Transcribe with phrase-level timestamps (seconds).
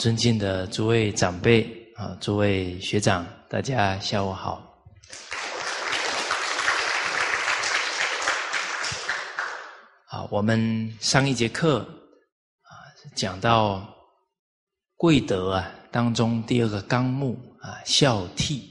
[0.00, 1.62] 尊敬的诸位长辈
[1.94, 4.66] 啊，诸位学长，大家下午好。
[10.06, 11.80] 啊，我们上一节课
[12.62, 12.72] 啊，
[13.14, 13.94] 讲到
[14.96, 18.62] 贵德啊当中第二个纲目啊，孝悌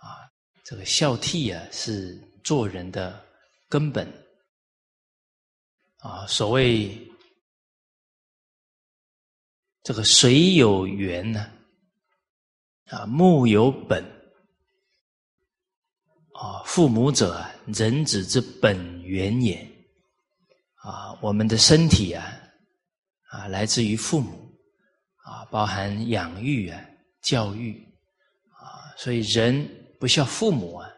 [0.00, 0.24] 啊，
[0.64, 3.22] 这个孝悌啊是做人的
[3.68, 4.10] 根本
[5.98, 7.04] 啊，所谓。
[9.88, 11.50] 这个水有源呢？
[12.90, 14.04] 啊，木有本。
[16.34, 19.66] 啊，父母者，人子之本源也。
[20.74, 22.38] 啊，我们的身体啊，
[23.30, 24.54] 啊，来自于父母。
[25.24, 26.78] 啊，包含养育啊，
[27.22, 27.82] 教育。
[28.50, 29.66] 啊，所以人
[29.98, 30.90] 不孝父母啊，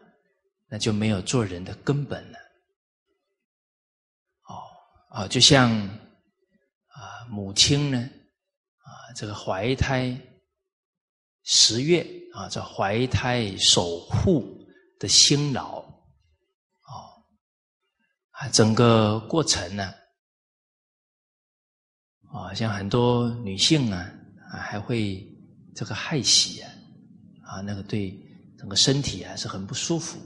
[0.67, 2.37] 那就没有做人的根本了。
[4.49, 4.59] 哦，
[5.11, 8.09] 啊，就像啊，母亲呢？
[9.15, 10.19] 这个怀胎
[11.43, 14.43] 十月啊，这怀胎守护
[14.99, 17.23] 的辛劳，哦，
[18.31, 19.93] 啊，整个过程呢，
[22.31, 24.11] 啊，像很多女性啊，
[24.51, 25.27] 啊，还会
[25.75, 26.71] 这个害喜啊，
[27.45, 28.17] 啊，那个对
[28.57, 30.19] 整个身体啊是很不舒服，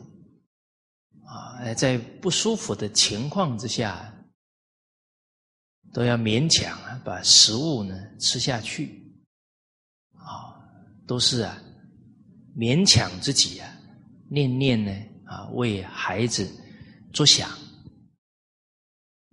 [1.25, 4.11] 啊，在不舒服的情况之下。
[5.95, 9.01] 都要勉强啊，把食物呢吃下去，
[10.11, 10.59] 啊，
[11.07, 11.57] 都是啊，
[12.53, 13.73] 勉强自己啊，
[14.27, 14.91] 念念呢
[15.23, 16.45] 啊，为孩子
[17.13, 17.49] 着想，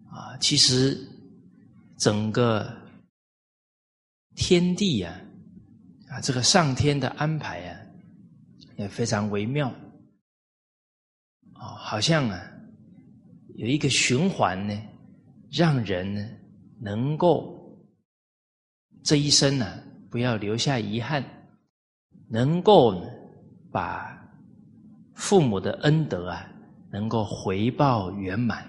[0.09, 0.97] 啊，其实
[1.99, 2.73] 整个
[4.37, 5.21] 天地啊，
[6.11, 7.81] 啊，这个上天的安排啊，
[8.77, 9.69] 也非常微妙，
[11.55, 12.41] 啊，好像啊，
[13.57, 14.81] 有一个循环呢，
[15.51, 16.25] 让人呢。
[16.83, 17.79] 能够
[19.05, 21.25] 这一生呢，不要留下遗憾，
[22.29, 23.01] 能够
[23.71, 24.21] 把
[25.15, 26.45] 父母的恩德啊，
[26.91, 28.65] 能够回报圆满。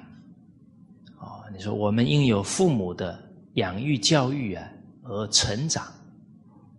[1.17, 3.19] 哦，你说我们应有父母的
[3.55, 4.71] 养育教育啊，
[5.01, 5.91] 而成长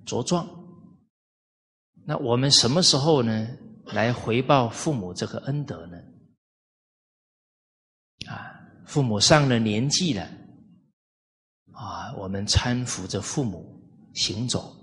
[0.07, 0.49] 茁壮。
[2.05, 3.49] 那我们什么时候呢，
[3.87, 5.99] 来回报父母这个恩德呢？
[8.29, 8.55] 啊，
[8.87, 10.29] 父母上了年纪了。
[11.85, 13.79] 啊，我们搀扶着父母
[14.15, 14.75] 行走，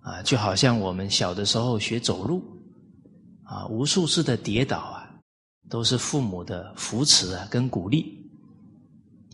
[0.00, 2.42] 啊，就好像我们小的时候学走路，
[3.42, 5.10] 啊，无数次的跌倒啊，
[5.68, 8.30] 都是父母的扶持啊跟鼓励。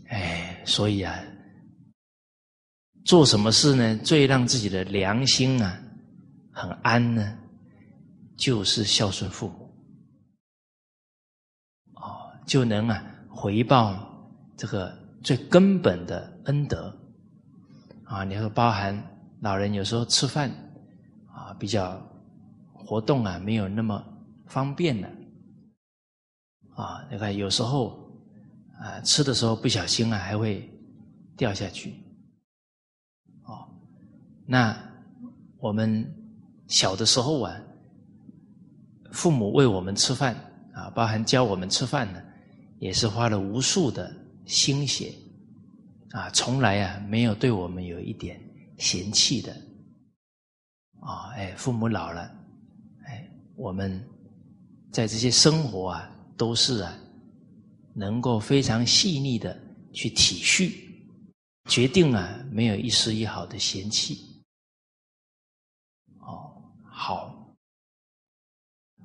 [0.07, 1.21] 哎，所以啊，
[3.03, 3.97] 做什么事呢？
[3.97, 5.77] 最让自己的良心啊
[6.51, 7.37] 很安呢，
[8.37, 9.75] 就是孝顺父母，
[11.95, 13.97] 哦，就能啊回报
[14.55, 15.05] 这个。
[15.23, 16.93] 最根本的恩德
[18.03, 19.01] 啊，你说包含
[19.41, 20.49] 老人有时候吃饭
[21.31, 22.01] 啊，比较
[22.73, 24.03] 活动啊，没有那么
[24.47, 25.07] 方便了
[26.75, 27.05] 啊。
[27.11, 27.97] 你看有时候
[28.79, 30.69] 啊，吃的时候不小心啊，还会
[31.37, 31.93] 掉下去
[33.43, 33.69] 哦。
[34.45, 34.77] 那
[35.59, 36.05] 我们
[36.67, 37.55] 小的时候啊，
[39.11, 40.35] 父母喂我们吃饭
[40.73, 42.21] 啊，包含教我们吃饭呢，
[42.79, 44.11] 也是花了无数的。
[44.45, 45.13] 心血
[46.17, 48.41] 啊，从来啊没有对我们有一点
[48.79, 49.53] 嫌弃的
[50.99, 51.29] 啊！
[51.35, 52.21] 哎，父母老了，
[53.05, 54.03] 哎，我们
[54.91, 56.97] 在这些生活啊，都是啊，
[57.93, 59.55] 能够非常细腻的
[59.93, 60.73] 去体恤，
[61.69, 64.43] 决定啊，没有一丝一毫的嫌弃。
[66.21, 67.55] 哦，好，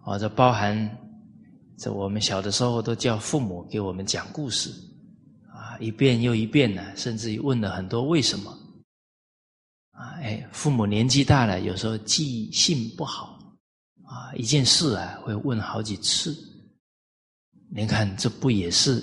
[0.04, 0.98] 哦，这包含
[1.76, 4.70] 这我们小的时候都叫父母给我们讲故事。
[5.82, 8.50] 一遍又一遍呢，甚至于问了很多为什么
[9.90, 10.14] 啊？
[10.22, 13.38] 哎，父母年纪大了，有时候记性不好
[14.04, 16.36] 啊，一件事啊会问好几次。
[17.74, 19.02] 您看，这不也是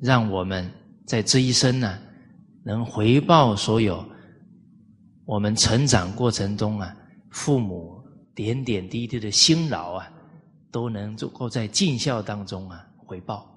[0.00, 0.68] 让我们
[1.06, 1.98] 在这一生呢，
[2.64, 4.04] 能回报所有
[5.26, 6.96] 我们成长过程中啊，
[7.30, 8.02] 父母
[8.34, 10.10] 点点滴滴的辛劳啊，
[10.70, 13.51] 都能够在尽孝当中啊回报。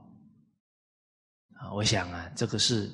[1.55, 2.89] 啊，我想啊，这个是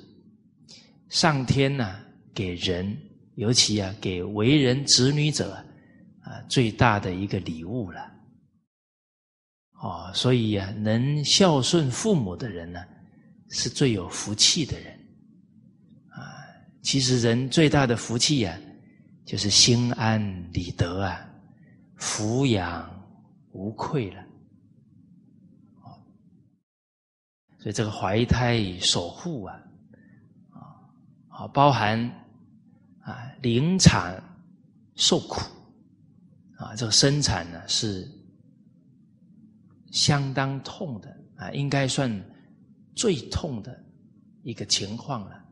[1.08, 2.00] 上天呐
[2.34, 2.96] 给人，
[3.34, 5.54] 尤其啊给为人子女者
[6.22, 8.10] 啊最大的一个礼物了。
[9.80, 12.80] 哦，所以啊，能孝顺父母的人呢，
[13.50, 14.92] 是最有福气的人。
[16.08, 16.22] 啊，
[16.82, 18.56] 其实人最大的福气呀，
[19.26, 21.28] 就是心安理得啊，
[21.98, 22.88] 抚养
[23.50, 24.24] 无愧了。
[27.62, 29.62] 所以这个怀胎守护啊，
[31.28, 31.96] 啊，包含
[33.02, 34.20] 啊，临产
[34.96, 35.40] 受苦
[36.56, 38.10] 啊，这个生产呢是
[39.92, 42.10] 相当痛的啊，应该算
[42.96, 43.80] 最痛的
[44.42, 45.44] 一个情况了。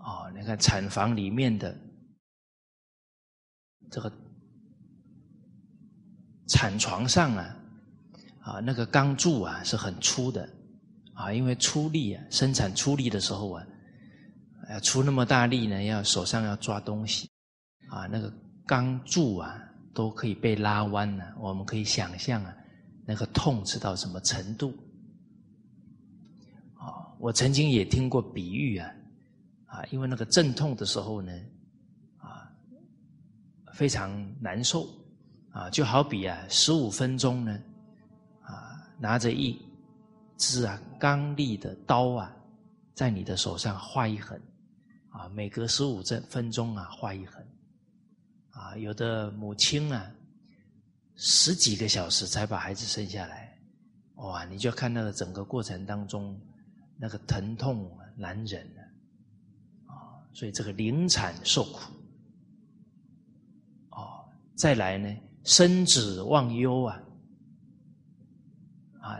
[0.00, 1.78] 哦，你看产房里面的
[3.88, 4.12] 这个
[6.48, 7.56] 产床上啊，
[8.40, 10.52] 啊，那个钢柱啊是很粗的
[11.14, 13.64] 啊，因为出力啊，生产出力的时候啊。
[14.70, 15.82] 要出那么大力呢？
[15.82, 17.28] 要手上要抓东西，
[17.90, 18.32] 啊，那个
[18.64, 19.60] 钢柱啊
[19.92, 21.34] 都可以被拉弯了。
[21.38, 22.56] 我们可以想象啊，
[23.04, 24.72] 那个痛是到什么程度？
[26.74, 28.88] 啊，我曾经也听过比喻啊，
[29.66, 31.32] 啊，因为那个阵痛的时候呢，
[32.16, 32.48] 啊，
[33.74, 34.10] 非常
[34.40, 34.88] 难受，
[35.50, 37.58] 啊，就好比啊，十五分钟呢，
[38.42, 39.60] 啊，拿着一
[40.42, 42.34] 支啊刚利的刀啊，
[42.94, 44.36] 在你的手上划一横。
[45.10, 47.40] 啊，每隔十五分分钟啊，画一横。
[48.50, 50.10] 啊，有的母亲啊，
[51.14, 53.56] 十几个小时才把孩子生下来，
[54.16, 54.44] 哇！
[54.46, 56.38] 你就看到了整个过程当中，
[56.98, 58.66] 那个疼痛难忍
[59.86, 61.92] 啊，所以这个临产受苦。
[63.90, 64.24] 哦，
[64.56, 67.00] 再来呢，生子忘忧啊，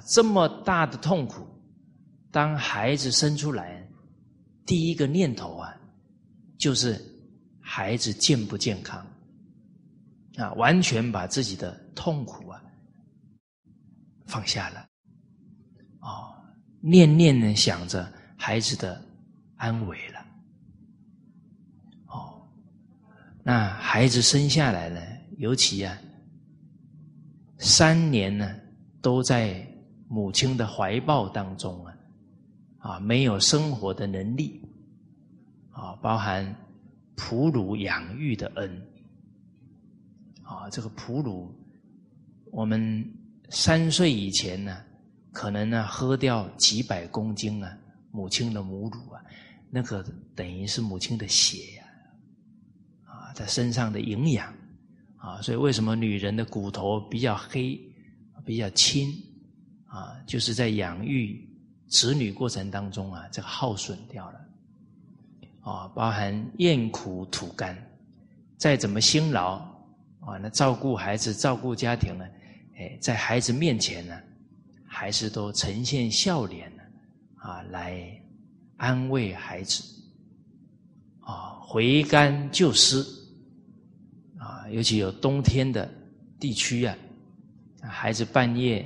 [0.00, 1.46] 这么大的痛苦，
[2.30, 3.86] 当孩子生出来，
[4.64, 5.76] 第一个念头啊。
[6.58, 6.96] 就是
[7.60, 9.04] 孩子健不健康
[10.36, 12.62] 啊，完全把自己的痛苦啊
[14.26, 14.86] 放下了，
[15.98, 16.32] 哦，
[16.80, 19.04] 念念呢想着孩子的
[19.56, 20.24] 安危了，
[22.06, 22.48] 哦，
[23.42, 25.00] 那孩子生下来呢，
[25.38, 25.98] 尤其啊，
[27.58, 28.54] 三年呢
[29.00, 29.66] 都在
[30.12, 31.96] 母亲的怀抱当中啊，
[32.80, 34.60] 啊，没有生活的能力。
[35.70, 36.54] 啊，包含
[37.16, 38.86] 哺乳养育的恩
[40.42, 41.50] 啊，这个哺乳，
[42.50, 43.02] 我们
[43.48, 44.84] 三岁以前呢，
[45.32, 47.74] 可能呢喝掉几百公斤啊，
[48.10, 49.24] 母亲的母乳啊，
[49.70, 50.04] 那个
[50.36, 51.84] 等于是母亲的血呀，
[53.06, 54.52] 啊，在身上的营养
[55.16, 57.80] 啊，所以为什么女人的骨头比较黑、
[58.44, 59.10] 比较轻
[59.92, 61.46] 啊，就是在养育
[61.86, 64.40] 子女过程当中啊，这个耗损掉了。
[65.60, 67.76] 啊，包含咽苦吐甘，
[68.56, 69.56] 再怎么辛劳
[70.20, 72.24] 啊，那照顾孩子、照顾家庭呢？
[72.78, 74.18] 哎，在孩子面前呢，
[74.84, 76.82] 还是都呈现笑脸呢，
[77.36, 78.20] 啊，来
[78.78, 79.84] 安慰孩子，
[81.20, 83.04] 啊，回甘救失，
[84.38, 85.88] 啊，尤其有冬天的
[86.40, 86.96] 地区啊，
[87.82, 88.84] 孩子半夜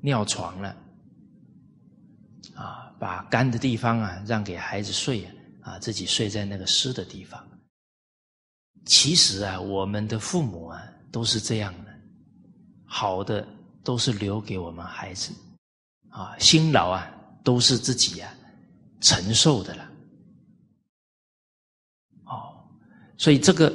[0.00, 0.76] 尿床了，
[2.54, 5.78] 啊，把干的地方啊让给孩子睡啊。
[5.80, 7.46] 自己睡在那个湿的地方。
[8.86, 11.94] 其实啊，我们的父母啊都是这样的，
[12.86, 13.46] 好的
[13.84, 15.30] 都是留给我们孩子，
[16.08, 17.06] 啊，辛劳啊
[17.44, 18.32] 都是自己啊
[19.00, 19.90] 承受的了。
[22.24, 22.66] 哦，
[23.18, 23.70] 所以这个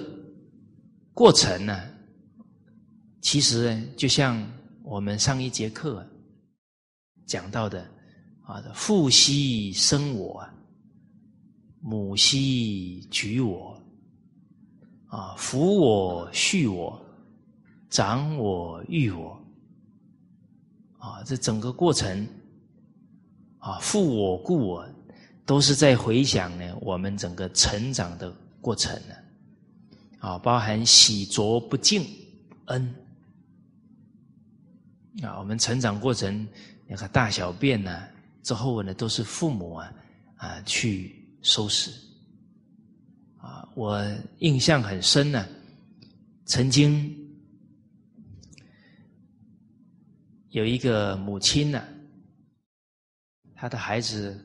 [1.13, 1.80] 过程呢，
[3.22, 4.44] 其实就像
[4.82, 6.06] 我们上一节课
[7.25, 7.86] 讲到的
[8.44, 10.44] 啊，父兮生我。
[11.86, 13.77] 母兮举我，
[15.08, 16.98] 啊，扶我续我，
[17.89, 19.38] 长我育我，
[20.98, 22.25] 啊，这整个过程，
[23.58, 24.88] 啊，负我故我，
[25.46, 29.15] 都是在回想呢，我们整个成长的过程呢，
[30.20, 32.06] 啊，包含喜浊不净
[32.68, 32.96] 恩，
[35.22, 36.48] 啊，我们成长过程
[36.93, 38.07] 那个大小便呢，
[38.43, 39.93] 之后呢，都是父母啊
[40.38, 41.19] 啊去。
[41.43, 41.91] 收拾
[43.35, 43.67] 啊！
[43.75, 44.01] 我
[44.39, 45.45] 印象很深呢。
[46.45, 47.13] 曾经
[50.51, 51.85] 有一个母亲呢，
[53.53, 54.39] 她的孩子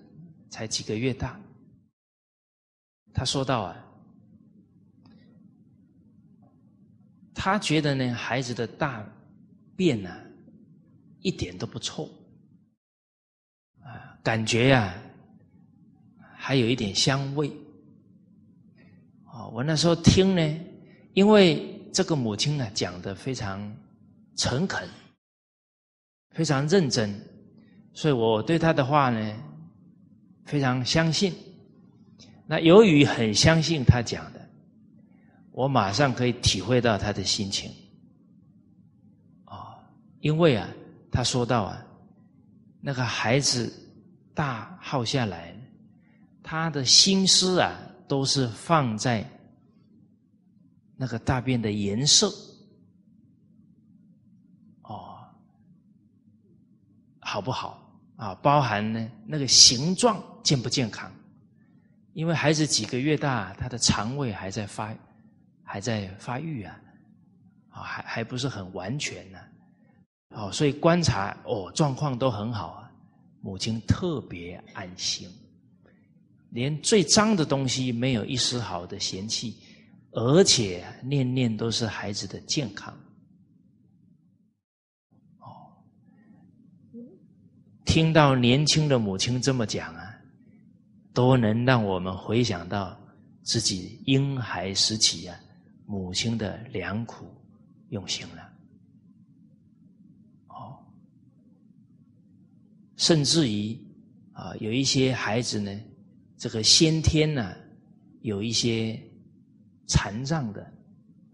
[0.51, 1.41] 才几个月大，
[3.15, 3.87] 她说到啊，
[7.33, 9.09] 她觉得呢，孩子的大
[9.77, 10.13] 便呢
[11.21, 12.11] 一点都不臭，
[14.29, 14.95] 感觉呀。
[16.37, 17.51] 还有一点香味，
[19.25, 19.51] 哦！
[19.55, 20.61] 我那时候听呢，
[21.15, 23.75] 因为这个母亲呢讲的非常
[24.37, 24.87] 诚恳，
[26.35, 27.11] 非常认真，
[27.95, 29.37] 所以我对她的话呢
[30.45, 31.35] 非常相信。
[32.47, 34.49] 那由于很相信她讲的，
[35.53, 37.71] 我马上可以体会到她的心情，
[39.45, 39.77] 啊！
[40.21, 40.69] 因为啊，
[41.11, 41.83] 他说到啊，
[42.81, 43.71] 那个孩子
[44.39, 45.53] 大耗下来。
[46.45, 47.77] 他的心思啊，
[48.07, 49.29] 都是放在
[50.97, 52.29] 那个大便的颜色，
[54.83, 55.19] 哦，
[57.19, 57.83] 好不好
[58.17, 58.35] 啊？
[58.37, 61.13] 包含呢那个形状健不健康？
[62.15, 64.95] 因为孩子几个月大，他的肠胃还在发，
[65.63, 66.81] 还在发育啊，
[67.71, 69.39] 啊，还还不是很完全呢，
[70.31, 72.88] 哦，所以观察哦，状况都很好啊，
[73.41, 75.29] 母亲特别安心，
[76.51, 79.57] 连最脏的东西没有一丝好的嫌弃，
[80.13, 82.93] 而且念念都是孩子的健康，
[85.39, 85.73] 哦，
[87.85, 90.05] 听到年轻的母亲这么讲啊。
[91.15, 92.97] 都能让我们回想到
[93.43, 95.37] 自己婴孩时期啊，
[95.85, 97.27] 母亲的良苦
[97.89, 98.48] 用心了，
[102.99, 103.75] 甚至于
[104.33, 105.81] 啊，有一些孩子呢，
[106.37, 107.55] 这个先天呢
[108.21, 109.01] 有一些
[109.87, 110.61] 残障的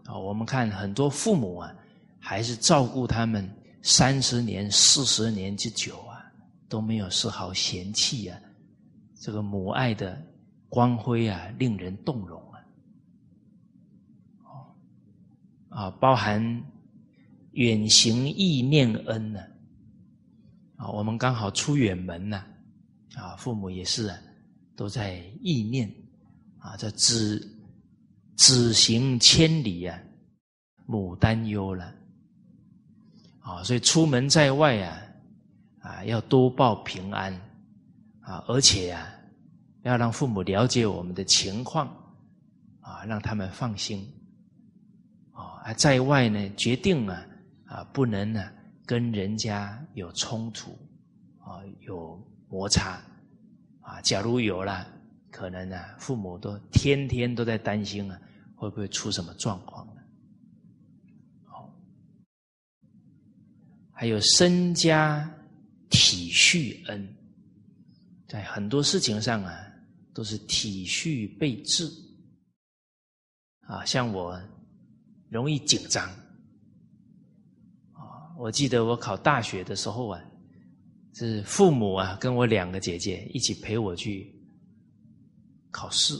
[0.05, 1.75] 啊，我们看很多父母啊，
[2.19, 3.49] 还是照顾他们
[3.81, 6.23] 三十年、四十年之久啊，
[6.69, 8.39] 都没有丝毫嫌弃啊。
[9.19, 10.21] 这个母爱的
[10.69, 12.61] 光辉啊，令人动容啊！
[15.69, 16.63] 啊，包含
[17.53, 19.39] 远行意念恩呢，
[20.91, 22.43] 我们刚好出远门呢，
[23.15, 24.13] 啊，父母也是，
[24.75, 25.89] 都在意念
[26.57, 27.39] 啊，这子
[28.35, 29.99] 子行千里啊，
[30.85, 31.93] 母担忧了
[33.39, 35.01] 啊，所以出门在外啊，
[35.79, 37.33] 啊，要多报平安
[38.21, 39.11] 啊，而且啊。
[39.83, 41.85] 要让父母了解我们的情况，
[42.79, 44.03] 啊，让他们放心，
[45.31, 47.23] 啊，在外呢，决定啊，
[47.65, 48.49] 啊，不能呢
[48.85, 50.71] 跟人家有冲突，
[51.39, 53.01] 啊，有摩擦，
[53.81, 54.87] 啊，假如有了，
[55.31, 58.21] 可能呢，父母都天天都在担心啊，
[58.55, 60.01] 会不会出什么状况呢？
[61.43, 61.73] 好，
[63.91, 65.29] 还有身家
[65.89, 67.15] 体恤恩，
[68.27, 69.61] 在很多事情上啊。
[70.13, 71.91] 都是体恤备至
[73.63, 74.41] 啊，像我
[75.27, 76.09] 容易紧张。
[78.37, 80.21] 我记得我考大学的时候啊，
[81.13, 84.33] 是父母啊跟我两个姐姐一起陪我去
[85.71, 86.13] 考试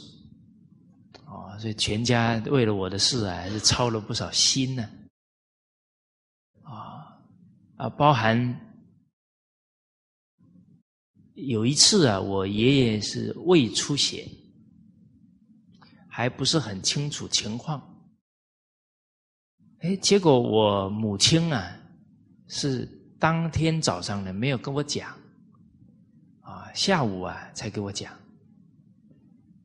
[1.24, 4.88] 啊，所以全家为了我的事啊，还是操了不少心呢
[6.62, 7.18] 啊
[7.76, 8.62] 啊，包含。
[11.34, 14.26] 有一次啊，我爷爷是胃出血，
[16.08, 17.78] 还不是很清楚情况。
[19.80, 21.78] 哎，结果我母亲啊，
[22.48, 22.86] 是
[23.18, 25.16] 当天早上呢没有跟我讲，
[26.40, 28.12] 啊，下午啊才给我讲，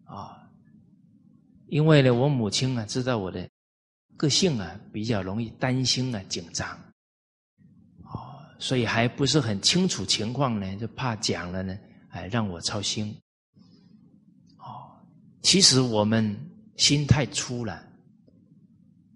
[0.05, 0.49] 啊，
[1.67, 3.47] 因为呢，我母亲啊知道我的
[4.17, 6.77] 个性啊比较容易担心啊紧张。
[8.63, 11.75] 所以还不是很清楚情况呢，就怕讲了呢，
[12.09, 13.11] 哎，让我操心。
[14.59, 15.01] 哦，
[15.41, 16.37] 其实我们
[16.77, 17.73] 心太粗了，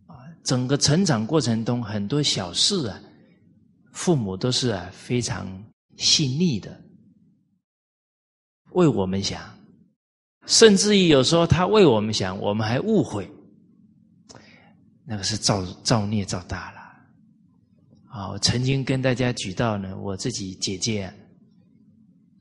[0.08, 3.00] 啊，整个成长过程中很多小事啊，
[3.96, 5.48] 父母都是啊非常
[5.96, 6.84] 细腻的，
[8.74, 9.42] 为我们想，
[10.46, 13.32] 甚至于有时候他为我们想，我们还误会，
[15.06, 16.82] 那个是造造孽造大了。
[18.10, 21.12] 啊，我曾经跟大家举到呢，我自己姐姐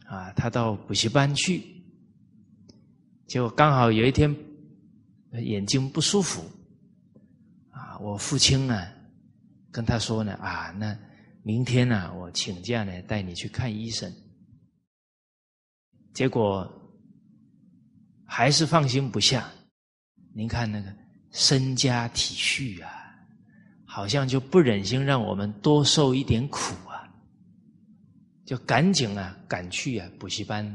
[0.06, 1.62] 啊，她到补习班去，
[3.28, 4.34] 结果刚好有一天
[5.30, 6.42] 眼睛不舒服，
[7.70, 8.88] 啊，我父亲呢
[9.70, 10.98] 跟他说呢，啊，那
[11.44, 14.12] 明天呢我请假呢带你去看医生，
[16.12, 16.68] 结果
[18.26, 19.48] 还是放心不下，
[20.34, 20.92] 您看那个
[21.30, 23.02] 身家体恤啊。
[23.86, 27.08] 好像就不忍心让我们多受一点苦啊，
[28.44, 30.66] 就赶紧啊赶去啊补习班，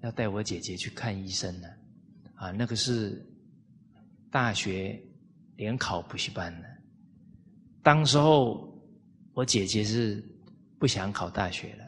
[0.00, 1.66] 要带我姐姐去看医生呢，
[2.36, 3.20] 啊，那个是
[4.30, 4.96] 大学
[5.56, 6.68] 联考补习班呢。
[7.82, 8.71] 当时候
[9.34, 10.22] 我姐姐是
[10.78, 11.84] 不想考大学了，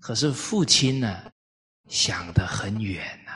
[0.00, 1.30] 可是父亲呢
[1.88, 3.32] 想得很远呐，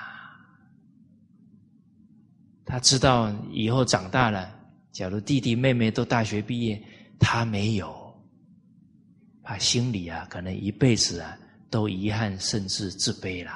[2.65, 4.59] 他知道以后长大了。
[4.93, 6.83] 假如弟弟妹妹都大学毕业，
[7.19, 8.13] 他没有，
[9.43, 11.39] 他心里啊，可能一辈子啊，
[11.71, 13.53] 都遗憾甚至自卑了。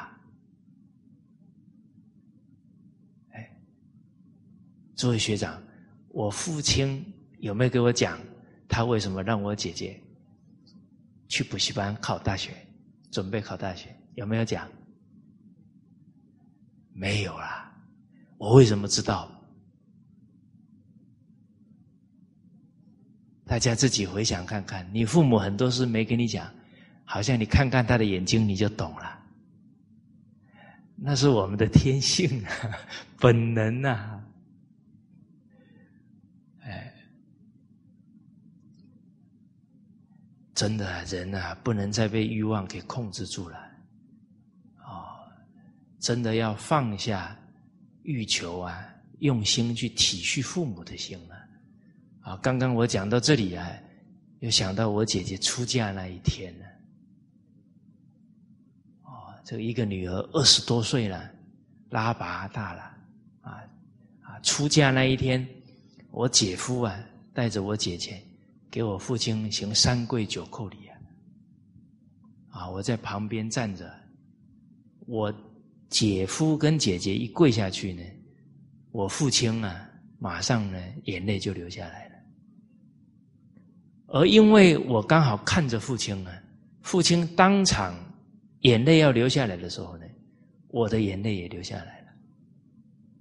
[3.31, 3.51] 哎，
[4.95, 5.61] 诸位学长，
[6.11, 7.05] 我父亲
[7.39, 8.21] 有没有给我讲，
[8.75, 9.97] 他为什么让我姐姐
[11.29, 12.51] 去补习班考大学，
[13.13, 13.95] 准备考大学？
[14.17, 14.69] 有没有讲？
[16.93, 17.73] 没有啦。
[18.37, 19.31] 我为什么知道？
[23.47, 26.53] 大家自己回想看看，你父母很多事没跟你讲，
[27.05, 29.25] 好像你看看他的眼睛，你就懂了。
[30.97, 32.51] 那是我们的天性啊，
[33.21, 34.24] 本能啊！
[40.55, 43.59] 真的人啊，不能再被欲望给控制住了。
[44.85, 45.19] 哦，
[45.99, 47.37] 真的要放下
[48.05, 51.35] 欲求啊，用心去体恤父母的心了。
[52.21, 53.69] 啊，刚刚我讲到这里啊，
[54.39, 56.65] 又想到我姐姐出嫁那一天呢。
[59.03, 61.31] 哦，这一个女儿二十多岁了，
[61.91, 62.83] 拉拔大了，
[63.43, 63.61] 啊
[64.23, 65.47] 啊，出嫁那一天，
[66.13, 66.97] 我姐夫啊
[67.33, 68.23] 带着我姐姐
[68.75, 70.99] 给我父亲行三跪九叩礼啊。
[72.49, 73.89] 啊，我在旁边站着，
[75.07, 75.33] 我
[75.89, 78.03] 姐夫跟姐姐一跪下去呢，
[78.91, 79.89] 我父亲啊
[80.19, 82.15] 马上呢眼泪就流下来了。
[84.09, 86.43] 而因为我刚好看着父亲啊，
[86.83, 87.95] 父亲当场
[88.63, 90.05] 眼泪要流下来的时候呢，
[90.67, 92.09] 我的眼泪也流下来了，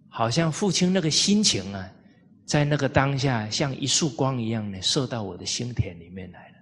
[0.08, 1.92] 好像父亲那个心情啊，
[2.46, 6.58] 在那个当下像一束光一样的射到我的心田里面来了，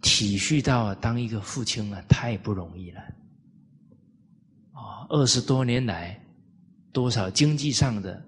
[0.00, 3.00] 体恤到当一个父亲啊太不容易了，
[4.72, 6.20] 啊，二十多年来
[6.92, 8.24] 多少经济上的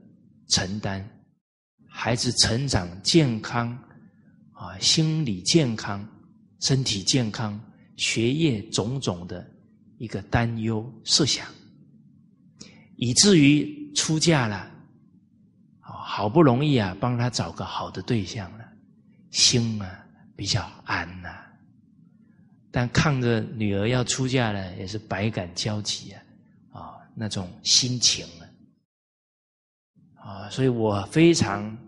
[0.49, 1.09] 承担，
[1.89, 3.79] 孩子成长健康。
[4.61, 6.05] 啊，心理健康、
[6.59, 7.57] 身体健康、
[7.97, 9.49] 学业种种的
[9.99, 11.47] 一个担忧设想，
[12.97, 14.69] 以至于出嫁了，
[16.19, 18.65] 好不容易啊，帮他找个好的对象了，
[19.31, 20.05] 心啊
[20.35, 21.29] 比较安呐。
[22.73, 26.23] 但看着女儿要出嫁了，也是百感交集啊，
[26.73, 28.27] 啊，那种心情
[30.17, 31.79] 啊，啊，所以我非常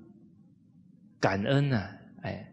[1.19, 1.91] 感恩呐，
[2.23, 2.47] 哎。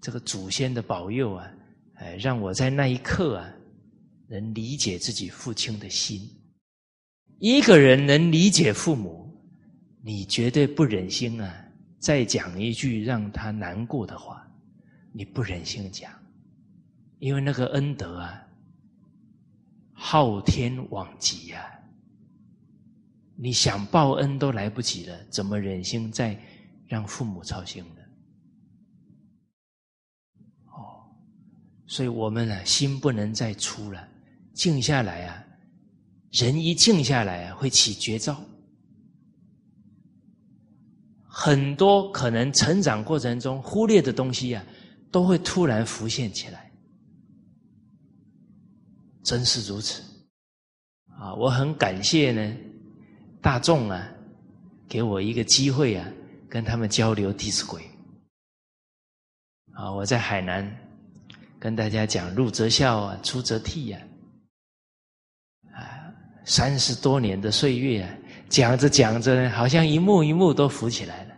[0.00, 1.50] 这个祖先的保佑啊，
[1.94, 3.52] 哎，让我在那一刻啊，
[4.28, 6.20] 能理解自己父亲的心。
[7.40, 9.19] 一个人能理解父母，
[10.02, 11.64] 你绝对不忍心啊，
[11.98, 14.46] 再讲一句让他难过的话，
[15.12, 16.10] 你不忍心讲，
[17.18, 18.42] 因为那个恩德啊，
[19.92, 21.62] 昊天罔极呀，
[23.36, 26.38] 你想报恩都来不及了，怎么忍心再
[26.86, 28.00] 让父母操心呢？
[30.66, 31.04] 哦
[31.86, 34.08] 所以我们呢，心不能再粗了，
[34.54, 35.44] 静下来啊！
[36.30, 38.40] 人一静下来啊，会起绝招，
[41.32, 44.64] 很多可能成长过程中忽略的东西啊，
[45.12, 46.70] 都会突然浮现起来。
[49.22, 50.02] 真是如此
[51.16, 51.32] 啊！
[51.34, 52.56] 我很感谢呢，
[53.40, 54.08] 大众啊，
[54.88, 56.06] 给我一个机会啊，
[56.48, 57.80] 跟他们交流《弟子规》
[59.78, 59.92] 啊！
[59.92, 60.76] 我在海南。
[61.60, 64.00] 跟大家讲，入则孝啊，出则悌呀，
[65.74, 66.10] 啊，
[66.46, 68.16] 三十多年的岁月啊，
[68.50, 71.34] 讲着讲着，好像一幕一幕都浮起来了，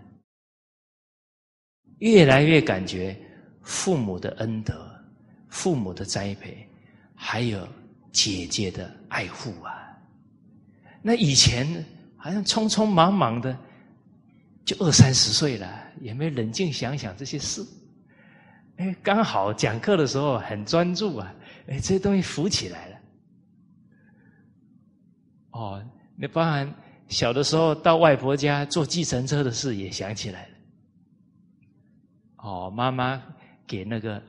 [1.98, 3.14] 越来越感觉
[3.60, 4.90] 父母的恩德、
[5.50, 6.66] 父母的栽培，
[7.14, 7.68] 还有
[8.10, 9.78] 姐姐的爱护啊。
[11.02, 11.84] 那以前
[12.16, 13.56] 好像匆匆忙忙的，
[14.64, 17.62] 就二三十岁了，也没冷静想想这些事。
[18.76, 21.34] 哎，刚好讲课的时候很专注啊！
[21.66, 22.96] 哎，这些东西浮起来了。
[25.50, 25.84] 哦，
[26.16, 26.72] 那包含
[27.08, 30.54] 小的时候到外婆家坐计程车的事也想起来了。
[32.36, 33.22] 哦，妈妈
[33.66, 34.20] 给那个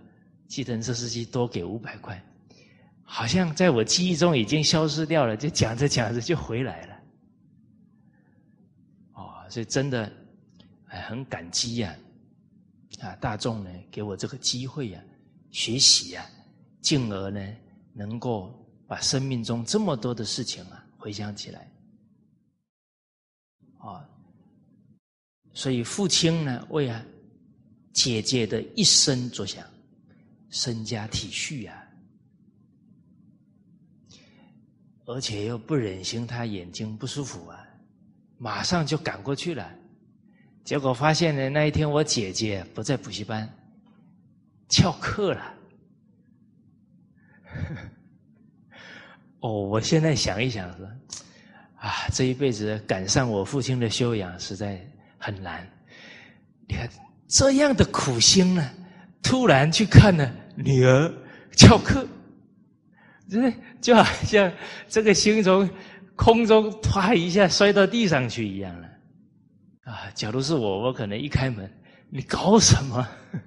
[0.48, 2.24] 计程车司机多给五百块，
[3.04, 7.00] 好像在我记忆中已经消失掉了，就讲着讲着就回来了。
[9.14, 10.12] 哦，所以真的
[10.88, 11.96] 哎，很感激呀。
[13.02, 15.02] 啊，大众呢给我这个机会呀，
[15.50, 16.24] 学习呀，
[16.82, 17.42] 进而呢
[17.92, 18.54] 能够
[18.88, 21.68] 把生命中这么多的事情啊回想起来，
[25.54, 27.04] 所以父亲呢为啊
[27.92, 29.64] 姐姐的一生着想，
[30.50, 31.84] 身家体恤啊，
[35.06, 37.68] 而且又不忍心他眼睛不舒服啊，
[38.38, 39.72] 马上就赶过去了。
[40.64, 43.48] 结果发现呢，那一天我姐姐不在补习班，
[44.70, 45.54] 翘课了。
[49.42, 50.88] 哦，我现在想一想说，
[51.76, 54.84] 啊，这一辈子赶上我父亲的修养实在
[55.24, 55.66] 很难。
[56.68, 56.90] 你看
[57.30, 58.70] 这样的苦心呢，
[59.22, 61.10] 突然去看了女儿
[61.56, 62.06] 翘课，
[63.30, 64.52] 这就好像
[64.90, 65.70] 这个心从
[66.18, 68.88] 空中啪一下摔到地上去一样了。
[69.86, 71.72] 啊，假如是我，我可能一开门，
[72.10, 73.08] 你搞什么？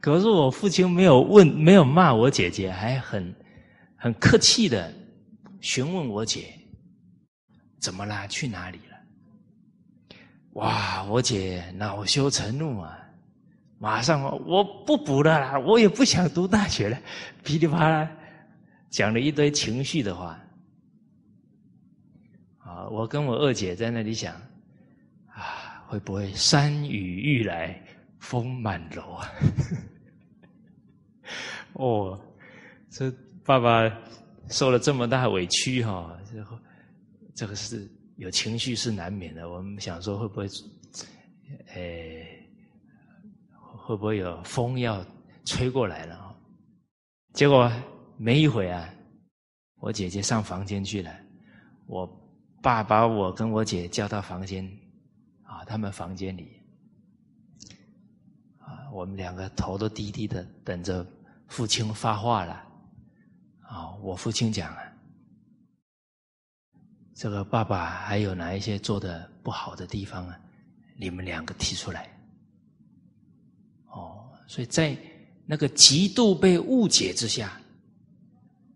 [0.00, 3.34] 可是我父亲没有问，没有骂我姐姐，还很
[3.96, 4.90] 很客气的
[5.60, 6.54] 询问我姐
[7.78, 8.95] 怎么啦，去哪里了？
[10.56, 12.98] 哇，我姐恼羞成怒啊，
[13.78, 16.98] 马上我不补了啦，我也不想读大学了，
[17.44, 18.10] 噼里啪啦
[18.88, 20.38] 讲了一堆情绪的话。
[22.58, 24.34] 啊，我跟我二姐在那里想，
[25.28, 27.78] 啊，会不会山雨欲来
[28.18, 29.28] 风满楼啊？
[31.74, 32.18] 哦，
[32.88, 33.12] 这
[33.44, 33.92] 爸爸
[34.48, 36.42] 受了这么大委屈哈，这
[37.34, 39.48] 这个是有情绪是难免的。
[39.48, 40.48] 我们想说会不会，
[41.74, 42.46] 诶，
[43.78, 45.04] 会不会有风要
[45.44, 46.36] 吹过来了？
[47.32, 47.70] 结果
[48.16, 48.92] 没一会啊，
[49.76, 51.14] 我姐姐上房间去了，
[51.86, 52.06] 我
[52.62, 54.66] 爸把我跟我姐叫到房间，
[55.42, 56.60] 啊，他们房间里，
[58.58, 61.06] 啊，我们两个头都低低的等着。
[61.48, 62.54] 父亲发话了，
[63.60, 64.85] 啊，我父亲讲了，
[67.16, 70.38] 这个爸爸还有哪一些做的不好的地方啊？
[70.98, 72.06] 你们两个提出来。
[73.86, 74.94] 哦，所以在
[75.46, 77.58] 那个极度被误解之下，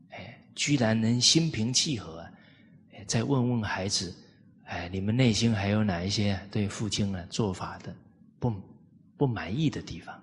[0.08, 2.26] 哎，居然能心平气和，
[3.06, 4.16] 再问问孩子，
[4.64, 7.94] 哎，你们内心还有哪一些对父亲啊做法的
[8.38, 8.50] 不
[9.18, 10.22] 不满意的地方？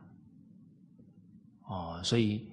[1.66, 2.44] 哦，所以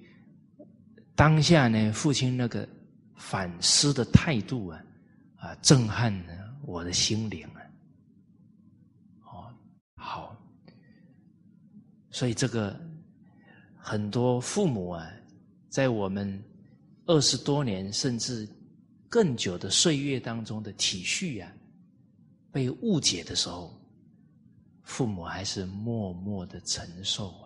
[1.15, 2.69] 当下呢，父亲那个
[3.15, 4.79] 反思的态度啊，
[5.45, 7.61] 啊，震撼了我的心灵啊。
[9.25, 9.53] 哦，
[9.95, 10.35] 好，
[12.09, 12.75] 所以这个
[13.77, 15.07] 很多父母啊，
[15.69, 16.43] 在我们
[17.05, 18.49] 二十多年甚至
[19.07, 21.51] 更久的岁月当中的体恤啊，
[22.51, 23.79] 被误解的时候，
[24.81, 27.45] 父母还是默默的承受啊。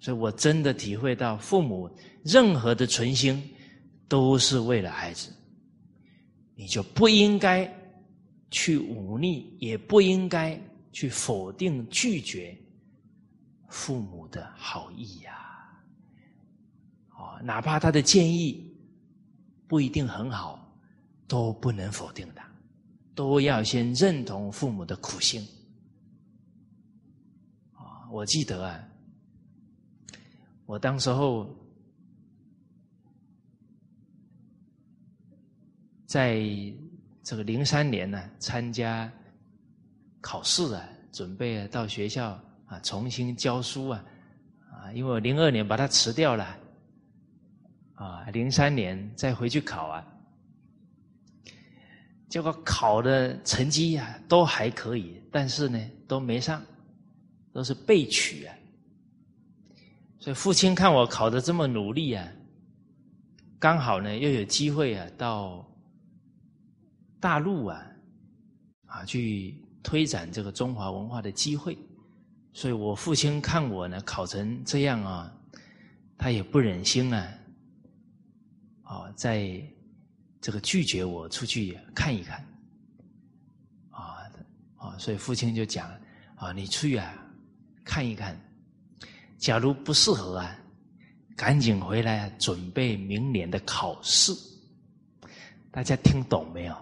[0.00, 1.88] 所以我真的体会到，父母
[2.24, 3.40] 任何的存心
[4.12, 5.32] 都是为了孩子，
[6.54, 7.66] 你就不应该
[8.50, 10.60] 去忤逆，也不应该
[10.92, 12.54] 去否定、拒绝
[13.70, 15.32] 父母的好意呀。
[17.08, 18.70] 啊，哪怕他的建议
[19.66, 20.62] 不一定很好，
[21.26, 22.46] 都不能否定他，
[23.14, 25.40] 都要先认同父母的苦心。
[27.72, 28.78] 啊，我记得啊。
[30.66, 31.48] 我当时候
[36.12, 36.36] 在
[37.22, 39.10] 这个零三年呢，参加
[40.20, 44.04] 考试啊，准备到学校啊重新教书啊，
[44.70, 46.54] 啊，因为我零二年把它辞掉了，
[47.94, 50.06] 啊，零三年再回去考啊，
[52.28, 56.62] 结果考的成绩呀都还可以，但是呢都没上，
[57.54, 58.54] 都是被取啊。
[60.18, 62.28] 所以父亲看我考的这么努力啊，
[63.58, 65.66] 刚好呢又有机会啊到
[67.22, 67.86] 大陆啊
[68.86, 71.78] 啊去推展这个中华文化的机会，
[72.52, 75.32] 所以我父亲看我呢考成这样啊，
[76.18, 77.32] 他也不忍心啊，
[78.82, 79.62] 啊在
[80.40, 82.44] 这个拒绝我出去看一看，
[83.90, 84.18] 啊
[84.76, 85.88] 啊，所以父亲就讲
[86.34, 87.14] 啊，你去啊
[87.84, 88.36] 看一看。
[89.38, 90.58] 假如不适合啊，
[91.36, 94.32] 赶紧回来准备明年的考试。
[95.70, 96.76] 大家听懂没有？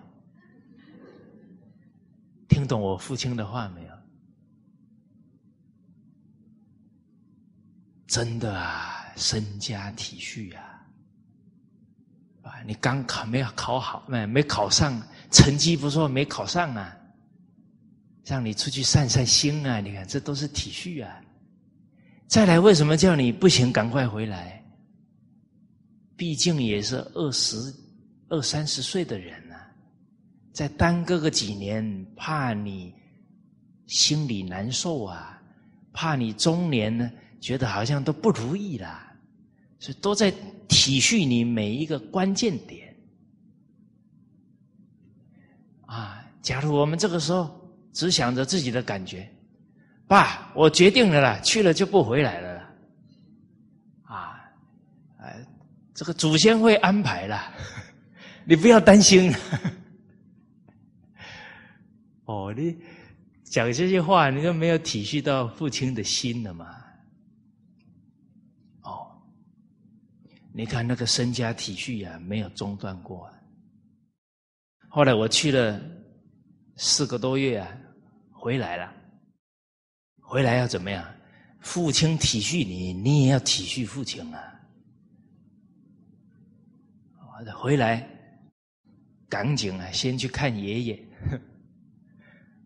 [2.70, 3.90] 懂我父亲的话没有？
[8.06, 10.86] 真的啊，身家体恤啊！
[12.42, 15.02] 啊，你刚考没有考好，没没考上，
[15.32, 16.96] 成绩不错，没考上啊，
[18.24, 19.80] 让你出去散散心啊！
[19.80, 21.20] 你看，这都是体恤啊。
[22.28, 23.72] 再来，为什么叫你不行？
[23.72, 24.64] 赶快回来！
[26.16, 27.56] 毕竟也是二十
[28.28, 29.49] 二三十岁的人，
[30.52, 32.94] 再耽搁个几年，怕你
[33.86, 35.40] 心里难受啊，
[35.92, 37.10] 怕你中年呢
[37.40, 39.00] 觉得好像都不如意了，
[39.78, 40.30] 所以都在
[40.68, 42.94] 体恤你每一个关键点。
[45.86, 47.50] 啊，假如我们这个时候
[47.92, 49.28] 只想着自己的感觉。
[50.06, 52.62] 爸，我决定了啦，去了就不回来了，
[54.02, 54.40] 啊，
[55.18, 55.46] 哎，
[55.94, 57.54] 这个祖先会安排了，
[58.44, 59.32] 你不要担心。
[62.30, 62.76] 哦，你
[63.42, 66.76] 讲这些话，你就没有体恤到父亲的心了嘛？
[68.82, 69.20] 哦，
[70.52, 73.24] 你看那个身家体恤啊，没有中断过。
[73.24, 73.34] 啊
[74.92, 75.80] 后来我去了
[76.76, 77.78] 四个多月啊，
[78.32, 78.92] 回来了。
[80.20, 81.04] 回来要怎么样？
[81.60, 84.60] 父亲体恤你，你也要体恤父亲啊。
[87.54, 88.06] 回来
[89.28, 91.08] 赶紧啊，先去看爷爷。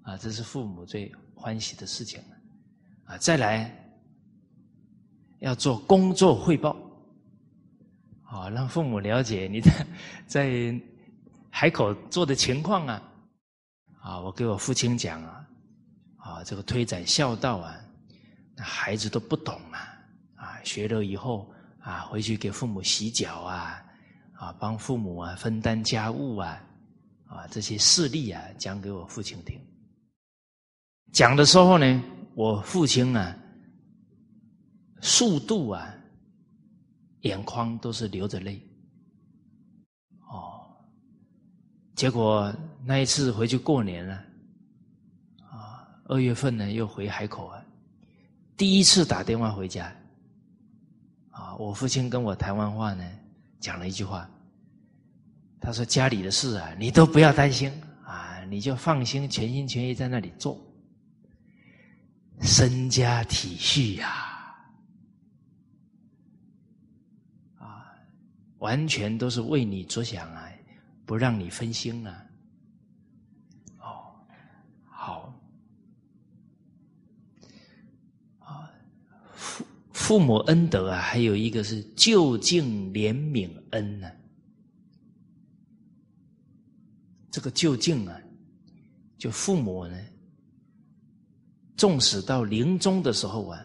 [0.05, 2.37] 啊，这是父母最欢喜的事情了。
[3.07, 3.69] 啊，再来
[5.41, 6.77] 要做工作汇报。
[8.27, 9.71] 啊，让父母了解你的
[10.27, 10.75] 在
[11.51, 13.03] 海口做的情况啊！
[14.01, 15.47] 啊，我给我父亲讲啊，
[16.17, 17.79] 啊，这个推展孝道啊，
[18.57, 19.79] 那孩子都不懂啊，
[20.35, 23.81] 啊，学了以后啊，回去给父母洗脚啊，
[24.33, 26.61] 啊，帮父母啊分担家务啊，
[27.29, 29.61] 啊，这些事例啊，讲给我父亲听。
[31.15, 32.03] 讲的时候呢，
[32.35, 33.35] 我父亲啊，
[35.01, 35.91] 速度啊。
[37.21, 38.61] 眼眶都是流着泪，
[40.29, 40.61] 哦，
[41.97, 44.15] 结果那一次回去过年了，
[45.51, 47.65] 啊，二月份呢又回海口啊，
[48.59, 49.91] 第一次打电话回家，
[51.31, 53.03] 啊，我父亲跟我台湾话呢
[53.59, 54.29] 讲了一句话，
[55.59, 57.73] 他说家里的事啊你都不要担心
[58.05, 60.61] 啊，你就放心全心全意在那里做，
[62.41, 64.09] 身家体恤呀。
[67.59, 67.91] 啊
[68.59, 70.51] 完全都是为你着想啊，
[71.05, 72.27] 不让你分心啊。
[73.79, 74.15] 哦，
[74.89, 75.35] 好，
[78.39, 78.71] 啊，
[79.35, 84.11] 父父母恩德啊，还有一个是就近怜悯恩呢。
[87.31, 88.19] 这个就近啊，
[89.19, 90.01] 就父母呢，
[91.77, 93.61] 纵使到临终的时候啊，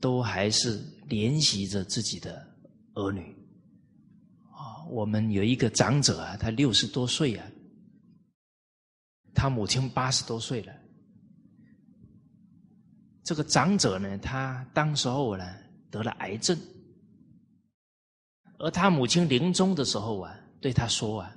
[0.00, 2.46] 都还是怜惜着自己的
[2.94, 3.20] 儿女。
[4.50, 7.46] 啊我们有一个长者啊，他六十多岁啊，
[9.34, 10.72] 他母亲八十多岁了。
[13.22, 15.44] 这个长者呢，他当时候呢
[15.90, 16.58] 得了癌症，
[18.58, 21.36] 而他母亲临终的时候啊，对他说啊，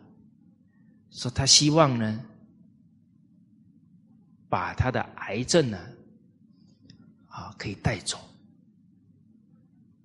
[1.10, 2.26] 说他希望呢，
[4.52, 5.80] 把他的癌症呢，
[7.28, 8.18] 啊可以带走。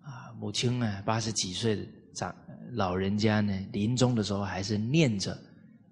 [0.03, 1.83] 啊，母亲呢八十几岁的
[2.15, 2.33] 长。
[2.73, 5.39] 老人家呢，临终的时候还是念着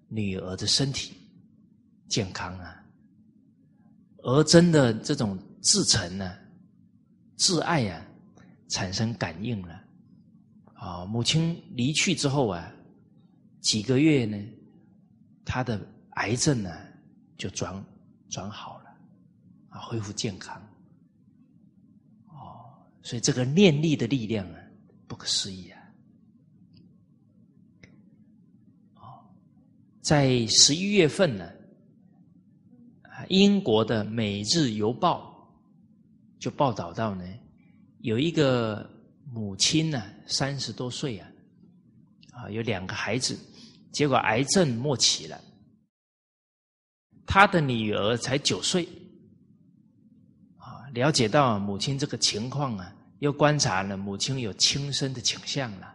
[0.09, 1.15] 女儿的身体
[2.09, 2.85] 健康啊，
[4.25, 6.37] 而真的这种至诚呢、
[7.39, 8.05] 挚爱啊，
[8.69, 9.85] 产生感应了。
[10.75, 12.73] 啊，母亲离去之后啊，
[13.61, 14.37] 几个月呢，
[15.45, 15.81] 他的
[16.17, 16.71] 癌症呢
[17.39, 17.73] 就转
[18.35, 18.91] 转好了，
[19.69, 20.61] 啊，恢复健康。
[22.27, 22.67] 哦，
[23.01, 24.59] 所以这个念力的力量啊，
[25.07, 25.81] 不可思议啊。
[28.97, 29.25] 哦
[30.03, 31.49] 在十一月份呢，
[33.29, 35.49] 英国的《每日邮报》
[36.43, 37.25] 就报道到呢，
[38.01, 38.91] 有一个
[39.33, 41.31] 母亲呢，三十多岁啊，
[42.33, 43.39] 啊，有两个孩子，
[43.93, 45.41] 结果癌症末期了，
[47.27, 48.89] 他的女儿才九岁，
[50.57, 55.87] 啊，了解到母亲这个情况啊，又观察了母亲有轻生的倾向了，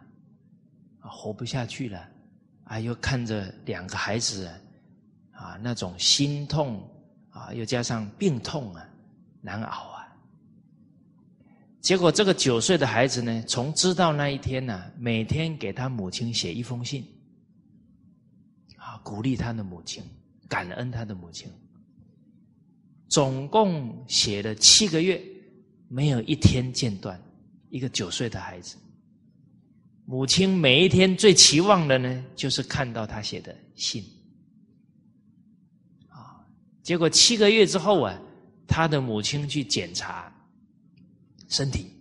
[1.00, 2.08] 啊，活不下去了。
[2.64, 4.48] 啊，又看着两个孩子，
[5.32, 6.88] 啊，那种心痛
[7.30, 8.88] 啊，又加上病痛啊，
[9.40, 10.06] 难熬啊。
[11.80, 17.04] 结果这个九岁的孩子呢，从知道那一天呢，每天给他母亲写一封信，
[18.76, 20.00] 啊，鼓励他的母亲，
[20.50, 21.48] 感恩他的母亲。
[23.08, 25.18] 总共写了七个月，
[25.88, 27.18] 没有一天间断。
[27.70, 28.76] 一个九岁的孩子。
[30.04, 34.02] 母亲每一天最期望的呢，就是看到他写的信。
[36.08, 36.44] 啊，
[36.82, 38.20] 结果七个月之后啊，
[38.66, 40.32] 他的母亲去检查
[41.48, 41.92] 身体，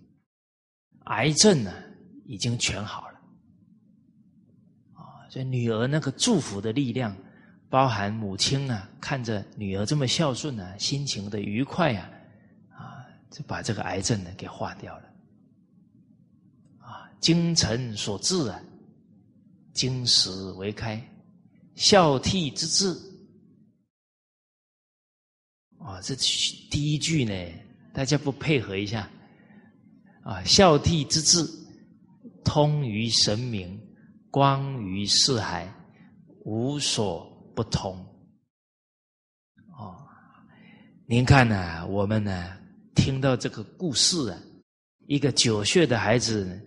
[1.06, 1.72] 癌症呢
[2.26, 3.22] 已经全好了。
[4.94, 7.16] 啊，所以女儿那个祝福的力量，
[7.70, 12.10] 包含母亲啊，看着女儿这么孝顺啊，心情的愉快啊，
[12.72, 15.04] 啊，就把这个癌症呢给化掉了。
[16.80, 18.60] 啊精诚所至啊，
[19.74, 21.00] 金石为开，
[21.76, 22.92] 孝悌之至
[25.78, 26.16] 啊，这
[26.72, 27.34] 第一句呢，
[27.94, 29.08] 大家不配合一下
[30.24, 30.44] 啊？
[30.44, 31.48] 孝悌之至，
[32.44, 33.80] 通于神明，
[34.32, 35.72] 光于四海，
[36.46, 37.29] 无所
[37.60, 37.94] 不通。
[39.78, 40.08] 哦，
[41.06, 42.58] 您看呢，我们呢
[42.96, 44.40] 听到这个故事啊，
[45.08, 46.66] 一个九岁的孩子。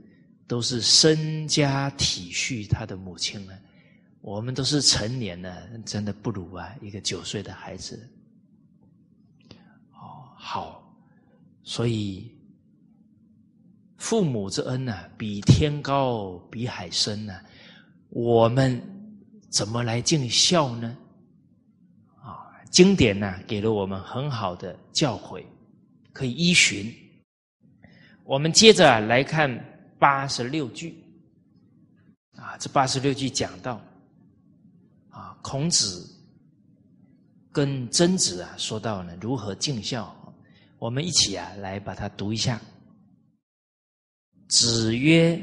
[0.49, 3.55] 都是身家体恤他的母亲呢。
[4.21, 8.07] 我们都是成年了，真的不如啊一个九岁的孩子。
[9.93, 10.95] 哦，好，
[11.63, 12.31] 所以
[13.97, 17.41] 父母之恩呢，比天高，比海深呢。
[18.11, 18.79] 我们
[19.53, 20.97] 怎么来尽孝呢？
[22.23, 25.45] 啊，经典呢给了我们很好的教诲，
[26.13, 26.91] 可以依循。
[28.25, 29.53] 我们接着来看
[29.99, 30.97] 八十六句，
[32.37, 33.81] 啊，这八十六句讲到。
[35.11, 36.09] 啊孔子
[37.53, 40.17] 跟曾子啊说到呢，如何尽孝？
[40.79, 42.59] 我们一起啊来把它读一下。
[44.49, 45.39] 子曰：“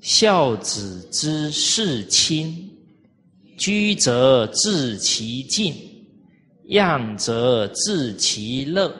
[0.00, 2.70] 孝子之事亲，
[3.56, 5.74] 居则治其静，
[6.66, 8.94] 养则治其乐，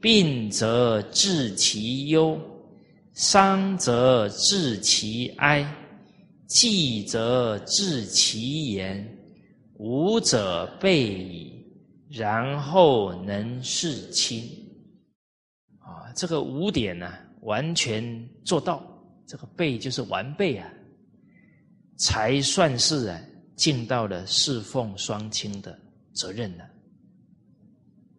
[0.00, 2.40] 病则治其忧，
[3.12, 5.66] 伤则治其哀，
[6.46, 9.06] 祭则治其言。”
[9.76, 11.52] 吾者备矣，
[12.08, 14.40] 然后能事亲。
[15.80, 18.02] 啊，这个五点呢，完全
[18.44, 18.82] 做到，
[19.26, 20.70] 这个备就是完备啊，
[21.98, 23.20] 才算是啊
[23.56, 25.78] 尽到了侍奉双亲的
[26.12, 26.64] 责任呢。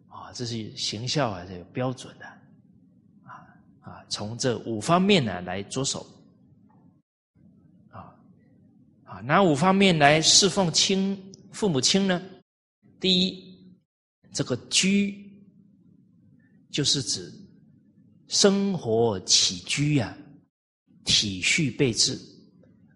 [0.08, 2.26] 啊，这是行孝啊这个标准的，
[3.22, 3.46] 啊
[3.80, 6.06] 啊，从这五方面呢来着手，
[7.90, 8.14] 啊
[9.04, 11.16] 啊，哪五方面来侍奉亲？
[11.52, 12.20] 父母亲呢？
[13.00, 13.72] 第一，
[14.32, 15.14] 这个居
[16.70, 17.32] 就是指
[18.28, 20.14] 生活起居呀，
[21.04, 22.20] 体恤备至，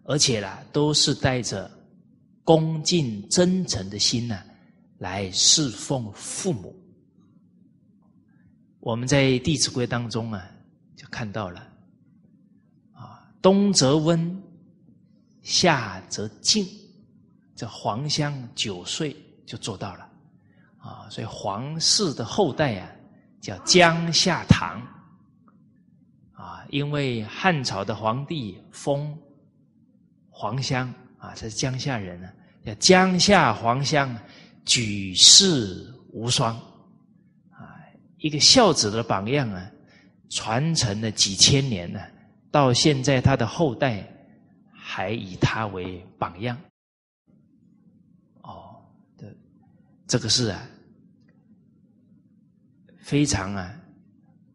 [0.04, 1.70] 而且啦，都是带着
[2.50, 4.42] 恭敬真诚的心呢，
[4.98, 6.74] 来侍奉父母。
[8.80, 10.50] 我们在《弟子规》当中啊，
[10.96, 11.60] 就看到了
[12.92, 14.42] 啊，冬则温，
[15.42, 16.66] 夏则静。
[17.54, 20.10] 这黄香九岁就做到了，
[20.78, 22.90] 啊，所以皇室的后代啊
[23.40, 24.82] 叫江夏堂，
[26.32, 29.16] 啊，因为汉朝的皇帝封
[30.28, 32.28] 黄香啊，这是江夏人呢，
[32.64, 34.14] 叫江夏黄香，
[34.64, 36.54] 举世无双，
[37.50, 37.78] 啊，
[38.18, 39.70] 一个孝子的榜样啊，
[40.28, 42.00] 传承了几千年呢，
[42.50, 44.06] 到现在他的后代
[44.72, 46.56] 还以他为榜样。
[48.42, 48.84] 哦
[49.16, 49.26] 这
[50.06, 50.68] 这个是啊，
[52.98, 53.74] 非常啊，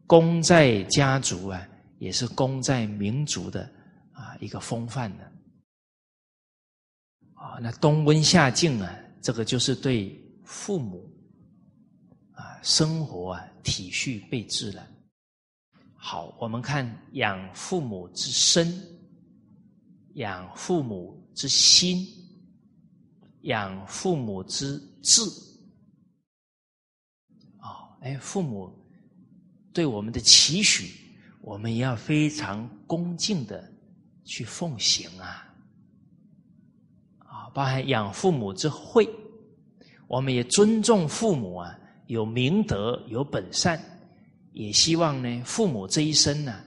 [0.06, 1.66] 功在家族啊，
[1.98, 3.68] 也是功在民族的
[4.12, 5.32] 啊一个风范的。
[7.60, 11.08] 那冬温夏静啊，这个就是对父母
[12.32, 14.86] 啊生活啊体恤备至了。
[15.94, 18.72] 好，我们看养父母之身，
[20.14, 22.06] 养父母之心，
[23.42, 25.22] 养父母之志。
[28.02, 28.72] 哎，父母
[29.72, 30.94] 对我们的期许，
[31.40, 33.68] 我们也要非常恭敬的
[34.22, 35.45] 去奉行啊！
[37.56, 39.08] 包含养父母之惠，
[40.08, 41.74] 我们也尊重父母啊，
[42.06, 43.82] 有明德，有本善，
[44.52, 46.62] 也希望呢，父母这一生呢，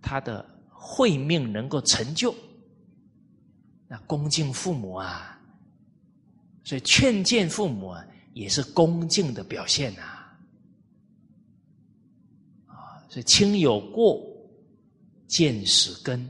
[0.00, 2.34] 他的慧命能够成就。
[3.88, 5.38] 那恭敬父母啊，
[6.64, 10.34] 所以劝谏父母啊，也是恭敬的表现啊。
[13.10, 14.18] 所以亲有过，
[15.26, 16.26] 见始根，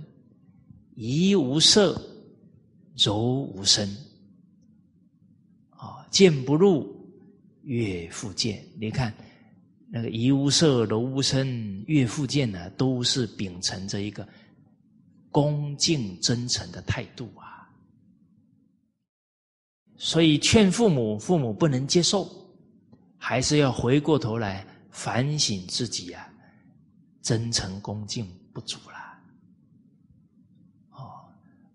[0.96, 2.02] 怡无色，
[3.02, 3.18] 柔
[3.54, 3.88] 无声。
[5.70, 6.86] 啊，见不入，
[7.62, 8.62] 悦复见。
[8.78, 9.14] 你看，
[9.90, 14.28] 那个怡无色，柔无声，悦复见呢，都是秉承着一个
[15.30, 17.66] 恭敬真诚的态度啊。
[19.96, 22.28] 所以劝父母，父母不能接受，
[23.16, 26.26] 还是要回过头来反省自己啊。
[27.22, 28.99] 真诚恭敬不足了，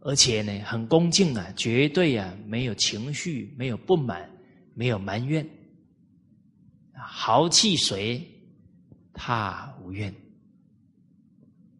[0.06, 4.30] 而且呢，很恭敬啊，绝对啊，没有情绪，没有不满，
[4.76, 5.44] 没有埋怨，
[6.94, 8.24] 豪气随，
[9.12, 10.14] 他无怨，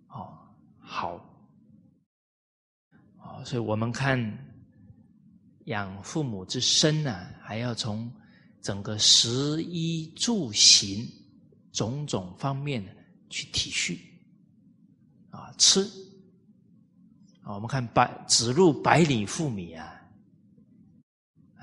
[0.08, 0.36] 哦，
[0.80, 1.14] 好，
[3.20, 4.20] 哦，所以我们看
[5.66, 8.12] 养父母之身呢，还要从
[8.60, 11.08] 整个食衣住行
[11.72, 12.84] 种种方面。
[13.28, 13.98] 去体恤
[15.32, 15.84] 啊，吃
[17.46, 20.02] 啊，我们看百子路百里赴米啊，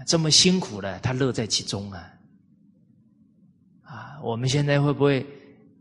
[0.07, 2.13] 这么辛苦的，他乐在其中啊
[3.83, 4.21] 啊！
[4.23, 5.27] 我们现在会不会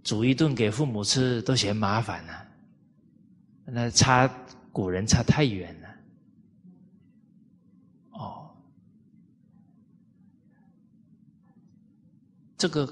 [0.04, 2.34] 煮一顿给父母吃都嫌麻烦呢？
[3.66, 4.28] 那差
[4.72, 5.88] 古人差太远了。
[8.10, 8.49] 哦，
[12.58, 12.91] 这个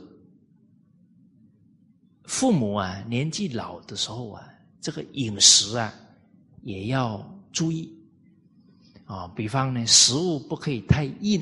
[2.26, 4.48] 父母啊，年纪老的时候啊，
[4.80, 5.92] 这个饮食啊，
[6.64, 7.96] 也要注意。
[9.06, 11.42] 啊，比方呢，食物不可以太硬，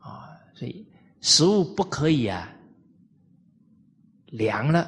[0.00, 0.84] 啊，所以
[1.20, 2.52] 食物不可以啊
[4.26, 4.80] 凉了，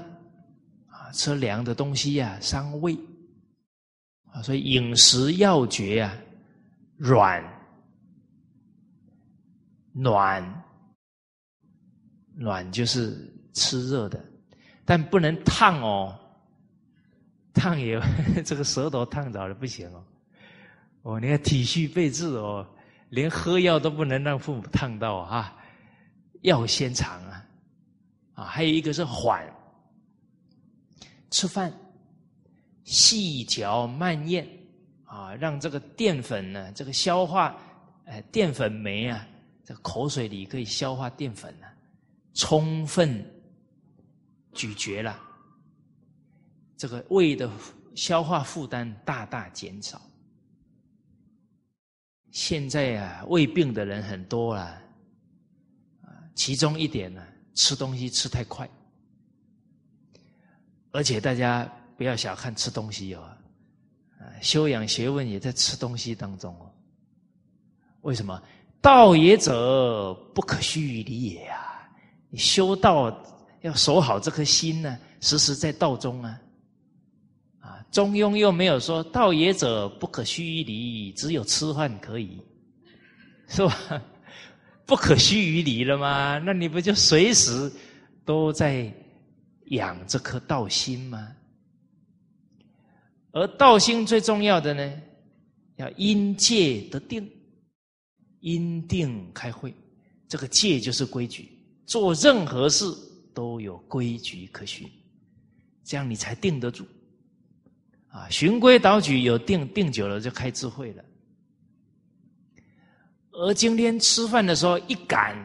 [0.89, 2.99] 啊，吃凉的东西呀伤胃，
[4.33, 6.13] 啊，所以饮食要诀啊，
[6.97, 7.41] 软、
[9.93, 10.65] 暖、
[12.35, 14.21] 暖就是吃热的，
[14.85, 16.19] 但不能烫哦，
[17.57, 18.01] 烫也
[18.45, 20.05] 这个舌头烫着了不行哦。
[21.03, 22.67] 哦，你看体恤备至哦，
[23.09, 25.57] 连喝药都不能让父母烫到啊，
[26.43, 27.47] 药先尝啊，
[28.35, 29.45] 啊，还有一个是缓，
[31.31, 31.73] 吃饭
[32.85, 34.47] 细嚼慢咽
[35.05, 37.57] 啊，让这个淀粉呢，这个消化，
[38.05, 39.27] 哎，淀粉酶啊，
[39.65, 41.67] 这口水里可以消化淀粉呢，
[42.35, 43.25] 充分
[44.53, 45.17] 咀嚼了，
[46.77, 47.51] 这个胃的
[47.95, 50.01] 消化负担大大减少。
[52.31, 54.63] 现在啊，胃病的人很多了，
[56.03, 58.69] 啊，其中一点呢，吃东西吃太快，
[60.91, 61.67] 而且大家
[61.97, 63.23] 不要小看吃东西哦，
[64.19, 66.71] 啊，修养学问也在吃东西当中哦。
[68.03, 68.43] 为什么？
[68.83, 71.91] 道也者，不可虚于理也呀！
[72.29, 73.25] 你修道
[73.63, 76.39] 要守好这颗心呢，时时在道中啊。
[77.97, 82.39] 中庸又没有说“道也者，不可虚于离”，只有吃饭可以，
[83.49, 84.03] 是吧？
[84.85, 86.37] 不可虚于离了吗？
[86.45, 87.73] 那你不就随时
[88.23, 88.93] 都在
[89.69, 91.35] 养这颗道心吗？
[93.33, 95.03] 而道心最重要的呢，
[95.77, 97.27] 要因戒得定，
[98.41, 99.75] 因定开会。
[100.29, 101.49] 这个戒就是规矩，
[101.87, 102.85] 做任何事
[103.33, 104.87] 都有规矩可循，
[105.83, 106.87] 这样你才定得住。
[108.17, 111.05] 啊，循规蹈矩有定定久了就开智慧了。
[113.31, 115.37] 而今天吃饭的时候一赶，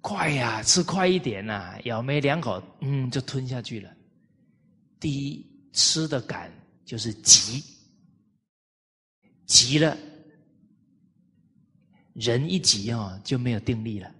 [0.00, 3.88] 快呀，吃快一点呐，咬没两口，嗯，就吞下去了。
[4.98, 6.50] 第一，吃的赶
[6.84, 7.62] 就是急，
[9.44, 9.96] 急了，
[12.14, 14.12] 人一急啊，就没有定力了，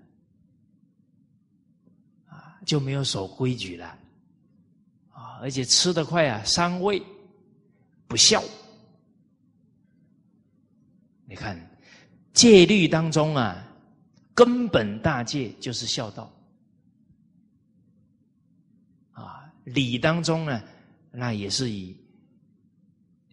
[2.28, 3.86] 啊，就没有守规矩了，
[5.10, 7.02] 啊，而且吃的快啊，伤胃。
[8.08, 8.42] 不孝，
[11.26, 11.58] 你看
[12.32, 13.66] 戒律当中啊，
[14.34, 16.32] 根本大戒就是孝道
[19.12, 19.52] 啊。
[19.64, 20.62] 礼当中呢，
[21.10, 21.96] 那也是以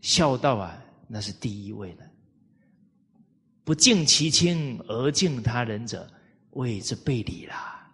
[0.02, 2.10] 孝道啊，那是第一位的。
[3.64, 6.12] 不敬其亲而敬他人者，
[6.52, 7.90] 谓之背礼啦。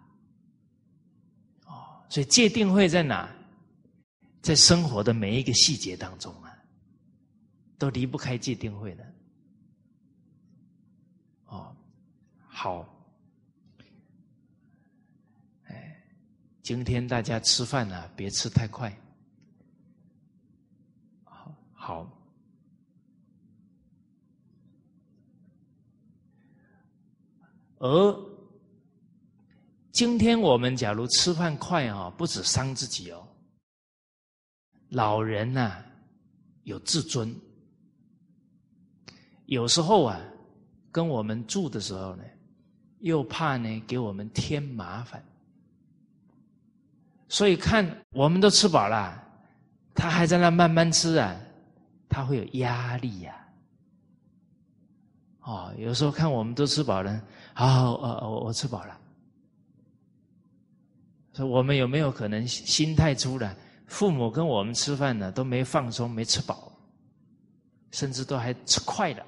[1.66, 3.28] 哦，所以戒定慧在哪？
[4.42, 6.49] 在生活的每一个细节当中啊。
[7.80, 9.14] 都离不开戒定慧的，
[11.46, 11.74] 哦，
[12.46, 12.86] 好，
[15.64, 15.98] 哎，
[16.62, 18.94] 今天大家吃饭呢，别吃太快，
[21.24, 22.06] 好，好，
[27.78, 28.30] 而
[29.90, 33.26] 今天我们假如吃饭快啊，不止伤自己哦，
[34.90, 35.82] 老人呐
[36.64, 37.34] 有自尊。
[39.50, 40.20] 有时候啊，
[40.92, 42.22] 跟我们住的时候呢，
[43.00, 45.20] 又怕呢给我们添麻烦，
[47.28, 49.20] 所以看我们都吃饱了，
[49.92, 51.36] 他还在那慢慢吃啊，
[52.08, 53.34] 他会有压力呀。
[55.40, 57.20] 哦，有时候看我们都吃饱了，
[57.52, 58.96] 好，呃，我我吃饱了，
[61.32, 63.56] 说我们有没有可能心态出来？
[63.88, 66.70] 父母跟我们吃饭呢，都没放松，没吃饱，
[67.90, 69.26] 甚至都还吃快了。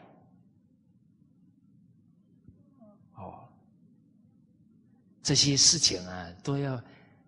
[5.23, 6.81] 这些事情啊，都要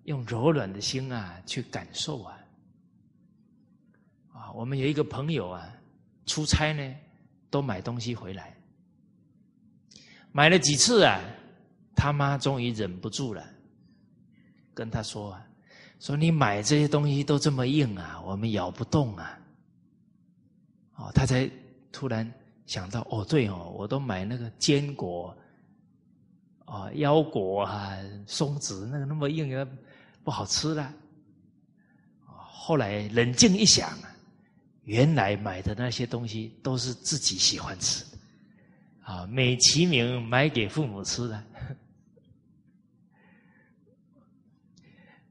[0.05, 2.39] 用柔软的心啊去感受啊。
[4.33, 5.73] 啊，我们有一个朋友啊，
[6.27, 6.95] 出差呢，
[7.51, 8.57] 都买东西回来，
[10.33, 11.21] 买了几次啊，
[11.95, 13.47] 他妈终于忍不住了，
[14.75, 15.47] 跟他说啊，
[16.01, 19.39] 说你买这些东西都这么硬啊，我们咬不动啊。
[20.97, 21.49] 哦，他才
[21.93, 22.31] 突然
[22.67, 25.37] 想到，哦，对哦，我都买那个坚果。
[26.65, 27.97] 啊，腰果啊，
[28.27, 29.67] 松子那个那么硬，
[30.23, 30.93] 不好吃了。
[32.27, 33.97] 后来冷静一想，
[34.85, 38.05] 原来买的那些东西都是自己喜欢吃，
[39.03, 41.45] 啊，美其名买给父母吃的。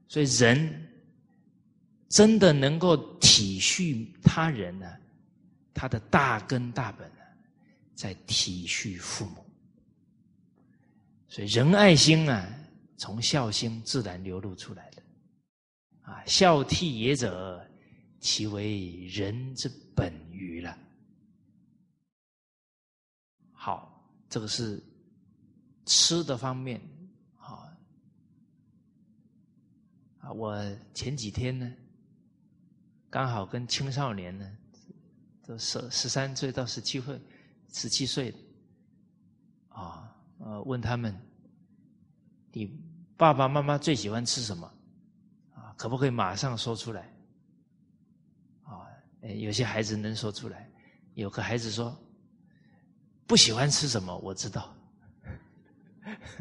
[0.06, 0.88] 所以人
[2.08, 4.86] 真的能够体恤他人呢，
[5.74, 7.22] 他的大根大本呢，
[7.96, 9.43] 在体恤父母。
[11.34, 12.48] 所以仁爱心啊，
[12.96, 15.02] 从孝心自然流露出来的。
[16.02, 17.68] 啊，孝悌也者，
[18.20, 20.78] 其为人之本于了。
[23.50, 24.80] 好，这个是
[25.86, 26.80] 吃的方面。
[30.20, 30.56] 啊，我
[30.94, 31.74] 前几天呢，
[33.10, 34.56] 刚好跟青少年呢，
[35.44, 37.20] 都十十三岁到十七岁，
[37.72, 38.36] 十七岁，啊，
[40.44, 41.18] 呃，问他们，
[42.52, 42.70] 你
[43.16, 44.70] 爸爸妈妈最喜欢吃什么？
[45.54, 47.10] 啊，可不可以马上说出来？
[48.62, 48.84] 啊，
[49.22, 50.70] 有些孩子能说出来，
[51.14, 51.96] 有个孩子说，
[53.26, 54.14] 不喜欢吃什么？
[54.18, 54.76] 我知道。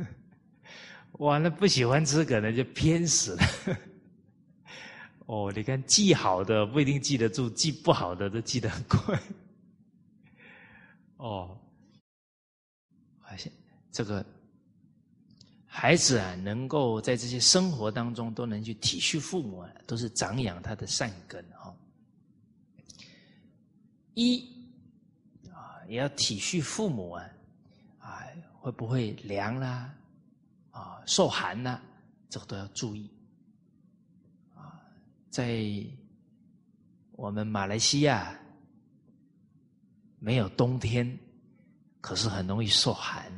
[1.20, 3.42] 哇，那不喜欢吃可能就偏食了。
[5.28, 9.18] 哦，你看记好的不一定记得住，记不好的都记得很快。
[11.16, 11.58] 哦，
[13.94, 14.26] 这个
[15.68, 21.74] 孩子啊，能够在这些生活当中都能去体恤父母啊，都是长养他的善根哈。
[24.16, 24.44] 一
[25.52, 27.26] 啊，也要体恤父母啊，
[28.00, 28.24] 啊，
[28.60, 29.94] 会不会凉啦？
[30.72, 31.80] 啊，受寒呢，
[32.30, 33.08] 这个都要注意。
[34.56, 34.82] 啊，
[35.30, 35.64] 在
[37.12, 38.36] 我们马来西亚
[40.18, 41.16] 没有冬天，
[42.02, 43.32] 可是很容易受寒，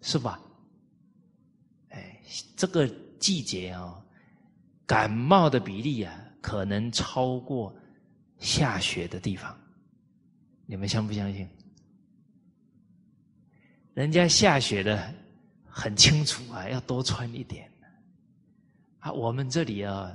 [0.00, 0.40] 是吧？
[1.90, 2.20] 哎，
[2.56, 2.88] 这个
[3.18, 4.04] 季节啊，
[4.86, 7.74] 感冒的比例啊，可能超过
[8.38, 9.58] 下雪的地方。
[10.66, 11.48] 你们相不相信？
[13.94, 15.14] 人家下雪的。
[15.70, 17.70] 很清楚啊，要多穿一点。
[18.98, 20.12] 啊，我们这里啊，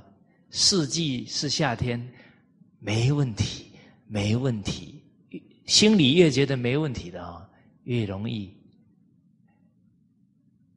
[0.50, 2.06] 四季是夏天，
[2.80, 3.72] 没问题，
[4.06, 5.02] 没问题。
[5.64, 7.48] 心里越觉得没问题的啊，
[7.84, 8.54] 越容易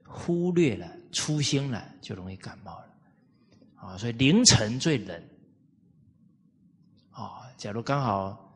[0.08, 2.88] 忽略了、粗心了，就容易感冒了。
[3.76, 5.24] 啊，所以凌晨最冷。
[7.12, 8.52] 啊，假如刚好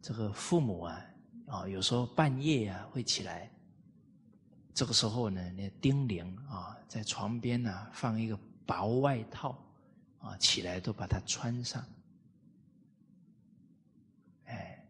[0.00, 1.04] 这个父母啊，
[1.46, 3.50] 啊，有时候半夜啊会起来。
[4.72, 8.36] 这个时候呢，那叮咛啊，在床边呢放一个
[8.66, 9.56] 薄外套，
[10.18, 11.84] 啊，起来都把它穿上。
[14.46, 14.84] 哎，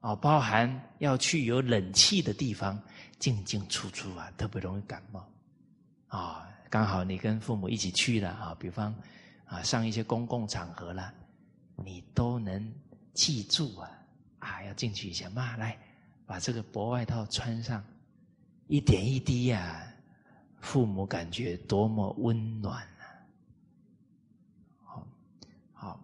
[0.00, 2.80] 哦，包含要去有冷气的地方
[3.18, 5.24] 进进出出啊，特别容易感冒。
[6.10, 8.94] 啊，刚好你跟父母一起去了啊，比方
[9.46, 11.12] 啊上一些公共场合了，
[11.74, 12.72] 你都能
[13.14, 13.90] 记住啊，
[14.38, 15.76] 啊要进去一下，妈来
[16.26, 17.82] 把这个薄外套穿上。
[18.66, 19.84] 一点一滴呀，
[20.60, 23.02] 父母感觉多么温暖啊！
[24.84, 25.08] 好，
[25.72, 26.00] 好，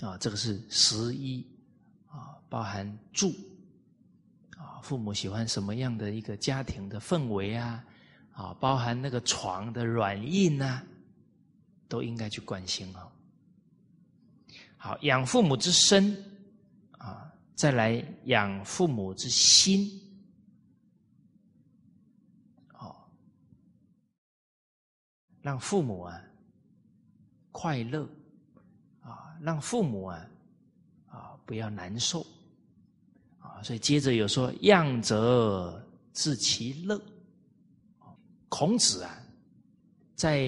[0.00, 1.46] 啊，这个是十一
[2.08, 3.32] 啊，包含住
[4.56, 7.84] 啊，父母喜欢什么样的一个家庭的氛围啊？
[8.32, 10.84] 啊，包含那个床的软硬啊，
[11.88, 13.08] 都应该去关心啊。
[14.76, 16.16] 好，养父母之身
[16.98, 19.98] 啊，再来养父母之心。
[25.42, 26.22] 让父母啊
[27.50, 28.08] 快乐
[29.00, 30.24] 啊，让父母啊
[31.08, 32.24] 啊不要难受
[33.40, 36.96] 啊，所以接着有说“养则自其乐”。
[38.54, 39.18] 孔子啊，
[40.14, 40.46] 在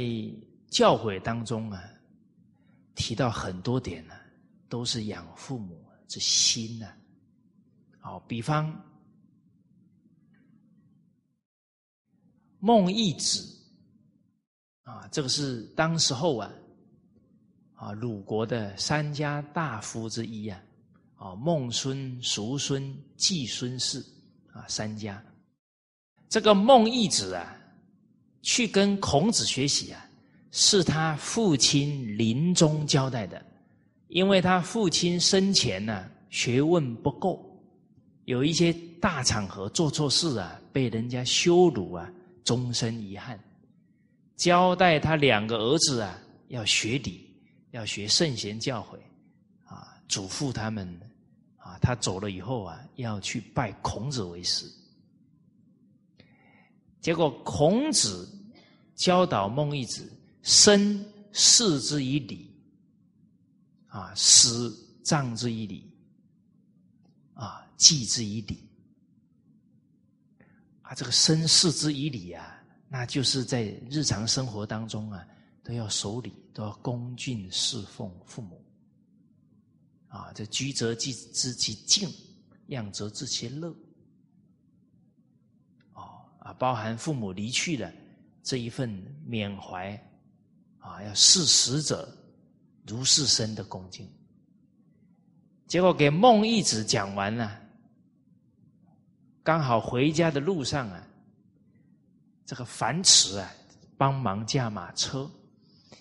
[0.68, 1.82] 教诲当中啊，
[2.94, 4.14] 提到很多点呢，
[4.68, 6.86] 都是养父母之心呐。
[7.98, 8.78] 好，比方
[12.58, 13.50] 孟义子。
[14.82, 16.52] 啊，这个是当时候啊，
[17.72, 20.62] 啊，鲁国的三家大夫之一啊，
[21.16, 24.04] 啊，孟孙、叔孙、季孙氏
[24.52, 25.24] 啊，三家。
[26.28, 27.56] 这个孟义子啊，
[28.44, 30.06] 去跟孔子学习啊，
[30.52, 33.42] 是他父亲临终交代的，
[34.08, 37.42] 因为他父亲生前呢，学问不够，
[38.26, 38.70] 有一些
[39.00, 42.06] 大场合做错事啊，被人家羞辱啊，
[42.44, 43.40] 终身遗憾。
[44.36, 46.18] 交代他两个儿子啊，
[46.48, 47.26] 要学礼，
[47.70, 48.98] 要学圣贤教诲，
[49.64, 50.86] 啊，嘱咐他们，
[51.56, 54.66] 啊，他走了以后啊，要去拜孔子为师。
[57.04, 58.26] 结果孔子
[58.94, 62.50] 教导孟义子，身视之以礼，
[63.88, 65.86] 啊，师藏之以礼，
[67.34, 68.66] 啊，祭之以礼，
[70.80, 75.22] 啊，这个身世之以礼啊，那就是在日常生活当中啊，
[75.62, 78.64] 都要守礼，都要恭敬侍奉父母，
[80.08, 82.08] 啊，这居则即之其敬，
[82.68, 83.76] 养则知其乐，
[86.44, 87.90] 啊，包含父母离去了
[88.44, 88.88] 这一份
[89.26, 89.90] 缅怀，
[90.78, 92.08] 啊，要视死者。
[92.86, 94.06] 如是生的恭敬，
[95.66, 97.58] 结果给孟义子讲完了，
[99.42, 101.08] 刚好回家的路上啊，
[102.44, 103.50] 这个樊迟啊
[103.96, 105.26] 帮忙驾马车，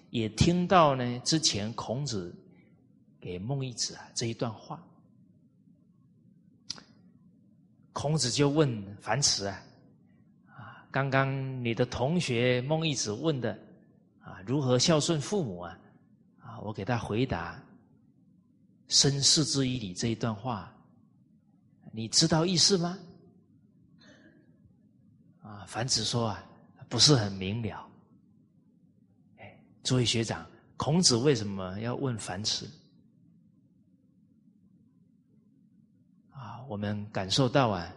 [0.10, 2.36] 也听到呢之前孔子
[3.22, 4.86] 给孟义子啊这一段话，
[7.94, 9.64] 孔子就问樊迟，啊，
[10.94, 13.58] 刚刚你的同学孟义子问的
[14.22, 15.80] 啊，如何孝顺父母啊？
[16.39, 17.60] 啊我给他回答
[18.88, 20.72] “身世之以礼”这一段话，
[21.91, 23.00] 你知道意思吗？
[25.41, 26.46] 啊，樊子说啊，
[26.88, 27.89] 不是很明了。
[29.39, 32.70] 哎，诸位学长，孔子为什么要问樊迟？
[36.30, 37.91] 啊，我们感受到啊，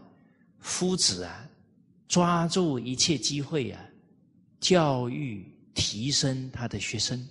[0.60, 1.46] 夫子啊，
[2.08, 3.80] 抓住一切机会啊，
[4.60, 5.44] 教育
[5.74, 7.28] 提升他的学生。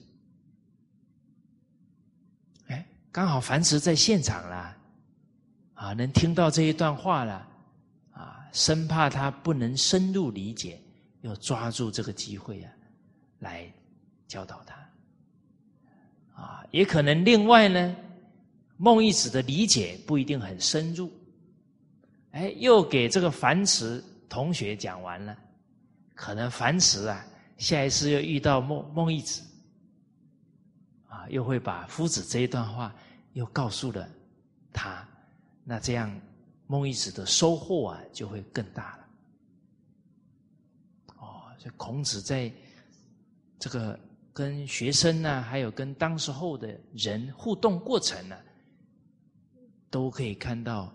[2.68, 4.78] 哎刚好樊迟在现场了，
[5.74, 7.48] 啊，能听到这一段话了，
[8.12, 10.78] 啊，生怕他不能深入理解，
[11.22, 12.72] 要抓住这个机会啊，
[13.40, 13.72] 来
[14.28, 17.96] 教导他，啊，也可能另外呢，
[18.76, 21.10] 孟义子的理解不一定很深入，
[22.32, 25.38] 哎，又给这个樊迟同学讲完了，
[26.14, 27.26] 可能樊迟啊，
[27.58, 29.42] 下一次又遇到孟孟义子，
[31.08, 32.94] 啊，又会把夫子这一段话。
[33.34, 34.10] 又告诉了
[34.72, 35.06] 他，
[35.66, 36.10] 那这样
[36.68, 39.08] 孟义子的收获啊就会更大了。
[41.18, 42.50] 哦，这孔子在
[43.60, 44.00] 这个
[44.32, 48.38] 跟学生呢，还有跟当时候的人互动过程呢，
[49.90, 50.90] 都可以看到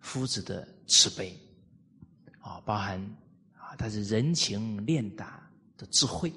[0.00, 1.34] 夫子的慈悲
[2.44, 3.00] 啊，包含
[3.56, 6.32] 啊他是人情练达的智慧，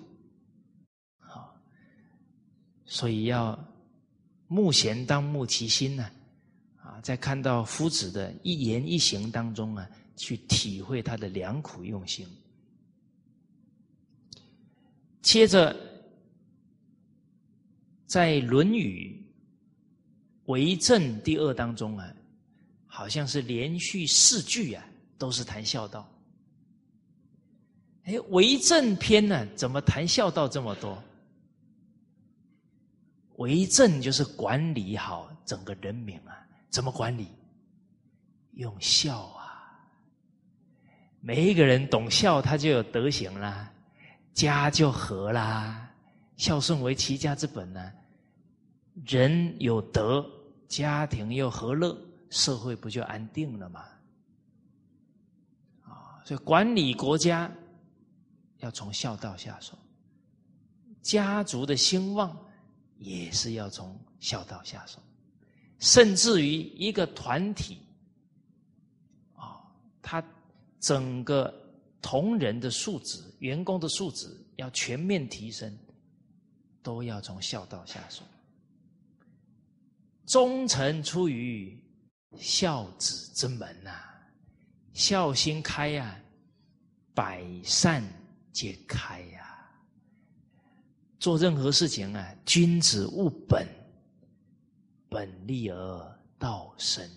[1.20, 1.54] 啊，
[2.86, 3.58] 所以要。
[4.50, 6.10] 目贤当目其心呢，
[6.78, 9.86] 啊，在看到夫子的一言一行当中啊，
[10.16, 12.26] 去体会他的良苦用心。
[15.22, 15.76] 接着，
[18.06, 19.22] 在《论语·
[20.46, 22.16] 为政》第二当中啊，
[22.86, 24.88] 好像是连续四句啊，
[25.18, 26.08] 都是谈孝道。
[28.04, 31.02] 哎，为政篇呢，怎么谈孝道这么多？
[33.36, 37.28] 为政就是管理好整个人民啊，怎么管理？
[38.54, 39.78] 用孝啊！
[41.20, 43.72] 每一个人懂孝，他就有德行啦，
[44.34, 45.92] 家就和啦。
[46.38, 47.92] 孝顺为齐家之本呢，
[49.06, 50.26] 人有德，
[50.68, 51.96] 家庭又和乐，
[52.30, 53.86] 社会不就安定了吗？
[56.28, 57.50] 所以管理国家
[58.58, 59.78] 要从孝道下手，
[61.02, 62.38] 家族的兴旺。
[63.00, 65.00] 也是要从孝道下手，
[65.78, 67.78] 甚至于一个团体，
[69.36, 69.62] 啊，
[70.02, 70.22] 他
[70.80, 71.54] 整个
[72.02, 75.78] 同仁的素质、员工的素质要全面提升，
[76.82, 78.24] 都要从孝道下手。
[80.26, 81.80] 忠臣出于
[82.36, 83.92] 孝子之门呐，
[84.98, 86.20] 孝心开呀，
[87.14, 88.04] 百善
[88.52, 89.70] 皆开呀。
[91.20, 93.64] 做任何事情啊，君子务本，
[95.08, 97.08] 本立而道生。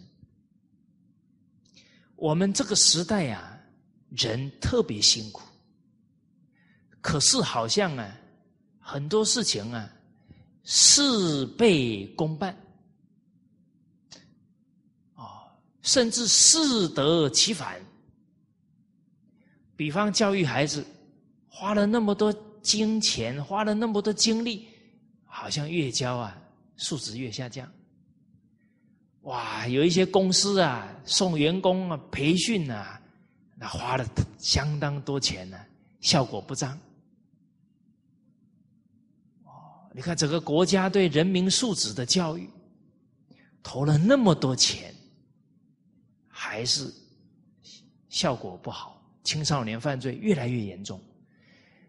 [2.16, 3.58] 我们这个时代啊，
[4.10, 5.40] 人特别辛苦，
[7.00, 8.14] 可是好像啊，
[8.78, 9.90] 很多事情啊，
[10.64, 12.54] 事倍功半，
[15.14, 15.48] 哦，
[15.82, 17.80] 甚至适得其反。
[19.76, 20.84] 比方教育孩子，
[21.48, 22.34] 花了那么多。
[22.62, 24.68] 金钱花了那么多精力，
[25.24, 26.38] 好像越教啊，
[26.76, 27.66] 素质越下降。
[29.22, 33.00] 哇，有一些公司啊，送员工啊培训啊，
[33.56, 34.06] 那花了
[34.38, 35.58] 相当多钱呢，
[36.02, 36.78] 效果不彰。
[39.44, 42.46] 哦，你看整个国家对人民素质的教育，
[43.62, 44.94] 投了那么多钱，
[46.42, 46.90] 还是
[48.08, 50.98] 效果不好，青少年犯罪越来越严重。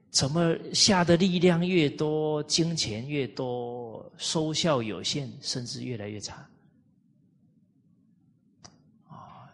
[0.10, 6.46] 怎么下的力量越多，金钱越多，收效有限，甚至越来越差。
[9.08, 9.48] 啊，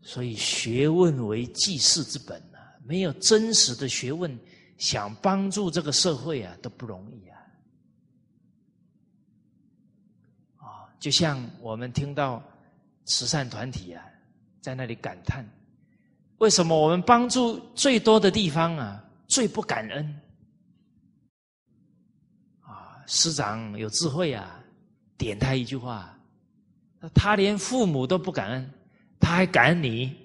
[0.00, 4.34] 所以学问为济世之本啊，没有真实的学问，
[4.78, 7.38] 想帮助这个社会啊，都不容易啊。
[10.56, 10.66] 啊，
[10.98, 12.42] 就像我们听到
[13.04, 14.02] 慈善团体啊，
[14.60, 15.46] 在那里感叹，
[16.38, 20.20] 为什么我们帮助最多的地方啊，最不感恩？
[22.60, 24.58] 啊师长有智慧啊，
[25.18, 26.18] 点他一句话，
[27.14, 28.70] 他连父母都不感恩，
[29.20, 30.16] 他还感恩你，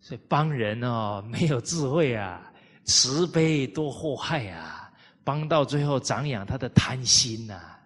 [0.00, 2.52] 所以帮人哦没有智慧啊，
[2.84, 4.92] 慈悲多祸害啊，
[5.22, 7.78] 帮到最后长养他的贪心呐，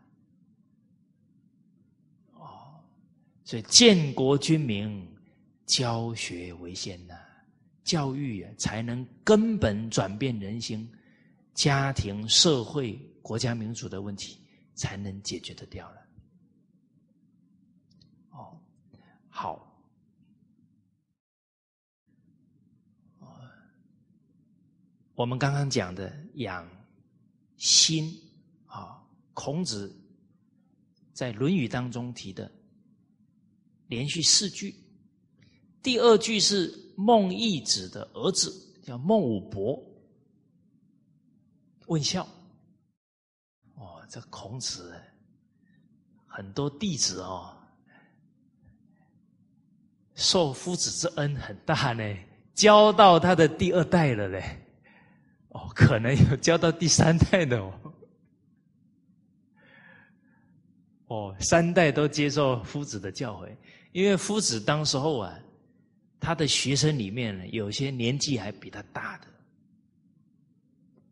[3.54, 5.08] 所以建国军民，
[5.64, 7.14] 教学为先呐，
[7.84, 10.90] 教育啊才能根本转变人心。
[11.52, 14.40] 家庭、社会、国家、民主的问题
[14.74, 15.96] 才能解决得掉了。
[18.30, 18.58] 哦，
[19.28, 19.70] 好。
[25.14, 26.68] 我们刚刚讲的养
[27.56, 28.20] 心
[28.66, 29.00] 啊，
[29.32, 29.96] 孔子
[31.12, 32.50] 在《论语》当中提的
[33.94, 34.74] 连续四句，
[35.80, 39.80] 第二句是孟懿子的儿子叫孟武伯。
[41.86, 42.26] 问孝，
[43.76, 44.92] 哦，这孔子
[46.26, 47.54] 很多弟子哦，
[50.14, 52.02] 受夫子之恩很大呢，
[52.54, 54.42] 教到他的第二代了嘞，
[55.50, 57.94] 哦，可能有教到第三代的哦，
[61.08, 63.54] 哦，三代都接受夫子的教诲，
[63.94, 65.38] 因为夫子当时候啊，
[66.18, 69.28] 他的学生里面呢，有些年纪还比他大的。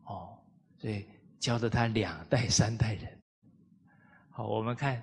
[0.07, 0.37] 哦
[0.81, 1.07] 所以
[1.39, 3.07] 教了他两代三代人。
[4.31, 5.01] 好，我们看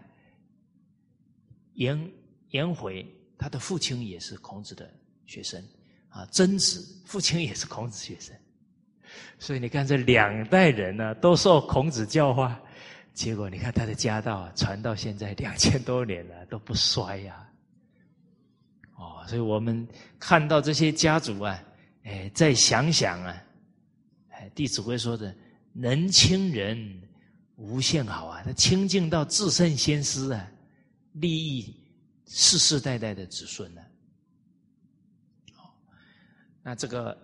[1.75, 2.11] 颜
[2.49, 3.05] 颜回，
[3.37, 4.93] 他的父亲也是孔子的
[5.25, 5.63] 学生
[6.09, 6.25] 啊。
[6.33, 8.35] 曾子父亲也是孔子学生，
[9.39, 12.61] 所以你看这两代人呢，都受孔子教化，
[13.13, 17.48] 结果你看他的家道啊，传到现在两千多年了都不衰呀。
[19.29, 21.63] 所以我们看到这些家族啊，
[22.03, 23.43] 哎，再想想啊，
[24.29, 25.33] 哎，《弟子规》说的。
[25.71, 26.99] 能亲人
[27.55, 28.41] 无限好啊！
[28.43, 30.51] 他清净到至圣先师啊，
[31.13, 31.73] 利益
[32.25, 33.81] 世世代代的子孙呢。
[35.53, 35.73] 好，
[36.63, 37.15] 那这个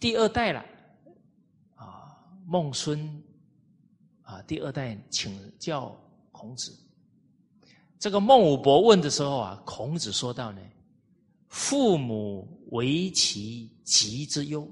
[0.00, 0.64] 第二代了
[1.76, 3.22] 啊，孟孙
[4.22, 5.96] 啊，第二代请教
[6.32, 6.76] 孔子。
[8.00, 10.60] 这个孟武伯问的时候啊，孔子说到呢
[11.48, 14.68] ：“父母为其疾之忧。”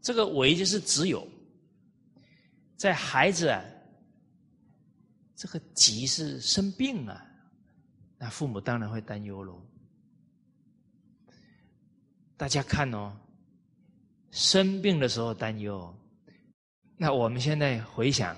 [0.00, 1.26] 这个“为”就是只有，
[2.76, 3.64] 在孩子啊，
[5.34, 7.26] 这个急是生病啊，
[8.18, 9.66] 那父母当然会担忧喽。
[12.36, 13.12] 大家看哦，
[14.30, 15.94] 生病的时候担忧，
[16.96, 18.36] 那我们现在回想，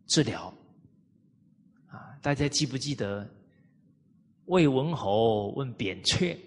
[0.06, 0.52] 治疗，
[1.88, 2.18] 啊！
[2.20, 3.26] 大家记不记得
[4.44, 6.38] 魏文侯问扁鹊？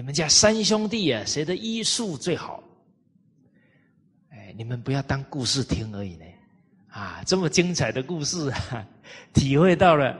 [0.00, 2.64] 你们家三兄弟啊，谁的医术最好？
[4.30, 6.24] 哎，你们不要当故事听而已呢，
[6.88, 7.22] 啊！
[7.26, 8.88] 这么精彩的故事啊，
[9.34, 10.18] 体会到了，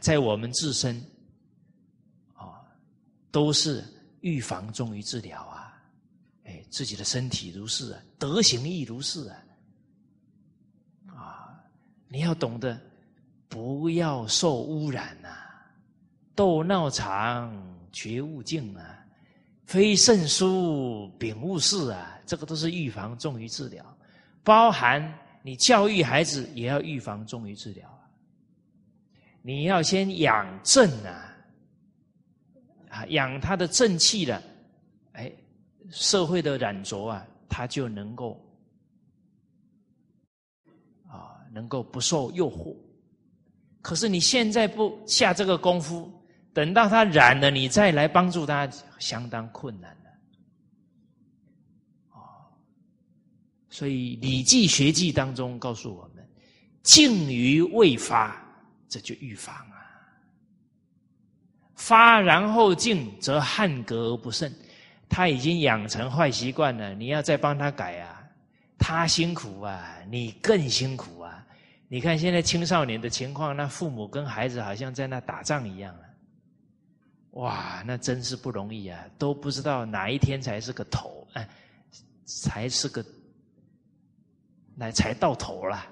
[0.00, 1.00] 在我们自身，
[2.32, 2.66] 啊，
[3.30, 3.84] 都是
[4.22, 5.80] 预防重于治疗啊！
[6.42, 9.38] 哎，自己的身体如是啊，德行亦如是啊！
[11.14, 11.62] 啊，
[12.08, 12.76] 你要懂得
[13.48, 15.28] 不要受污染呐，
[16.34, 18.98] 斗闹场觉悟净啊，
[19.64, 23.96] 非圣书禀悟事啊，这个都是预防重于治疗，
[24.42, 25.20] 包含。
[25.46, 28.08] 你教育孩子也要预防重于治疗啊！
[29.42, 31.36] 你要先养正啊，
[32.88, 34.42] 啊，养他的正气了，
[35.12, 35.30] 哎，
[35.90, 38.42] 社会的染浊啊，他就能够
[41.06, 42.74] 啊，能够不受诱惑。
[43.82, 46.10] 可是你现在不下这个功夫，
[46.54, 48.66] 等到他染了，你再来帮助他，
[49.00, 50.10] 相当困难了。
[52.12, 52.22] 哦。
[53.68, 56.24] 所以《礼记学记》当中告诉我们
[56.84, 58.40] ：“静于未发，
[58.88, 59.82] 这就预防啊；
[61.74, 64.50] 发然后静，则汉格而不胜。
[65.08, 68.24] 他已经养成坏习惯了，你要再帮他改啊，
[68.78, 71.44] 他辛苦啊，你更辛苦啊。
[71.88, 75.92] 你看现在青少年的情况，那父母跟孩子好像在那打仗一样！
[77.34, 81.48] 哇，那真是不容易啊，都不知道哪一天才是个头，哎，
[82.24, 83.04] 才是个。”
[84.76, 85.86] 那才到头了，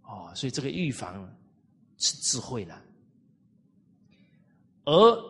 [0.00, 1.30] 哦，所以这个预防
[1.98, 2.82] 是智慧了，
[4.86, 5.22] 而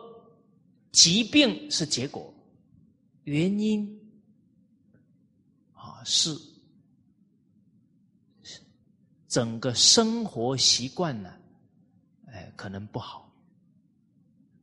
[0.93, 2.33] 疾病是结果，
[3.25, 3.99] 原因
[5.73, 6.33] 啊是
[9.27, 11.37] 整个生活习惯呢，
[12.35, 13.31] 哎，可能不好，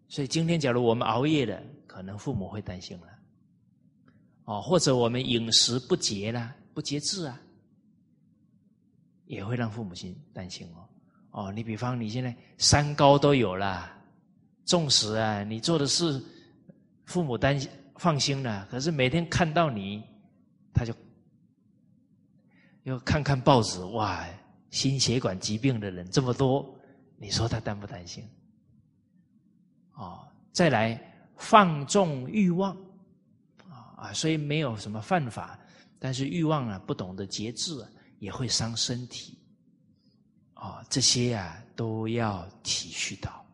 [0.09, 3.07] 所以今天假如我们熬夜了，可能父母会担心了。
[4.45, 7.41] 哦，或者我们饮食不节啦，不节制啊，
[9.25, 10.89] 也会让父母亲担心哦。
[11.31, 13.91] 哦，你比方你现在三高都有了，
[14.67, 16.23] 纵使啊，你做的事
[17.07, 20.03] 父母担心放心了，可是每天看到你，
[20.75, 20.93] 他就
[22.83, 24.27] 要看看报纸，哇，
[24.71, 26.75] 心血管疾病的人这么多，
[27.23, 28.29] 你说他担不担心？
[29.95, 31.01] 哦，再来
[31.37, 32.77] 放纵欲望。
[33.69, 35.57] 啊，所以没有什么犯法，
[36.01, 37.87] 但是欲望啊，不懂得节制，
[38.19, 39.39] 也会伤身体。
[40.55, 43.47] 啊，这些啊都要体恤到。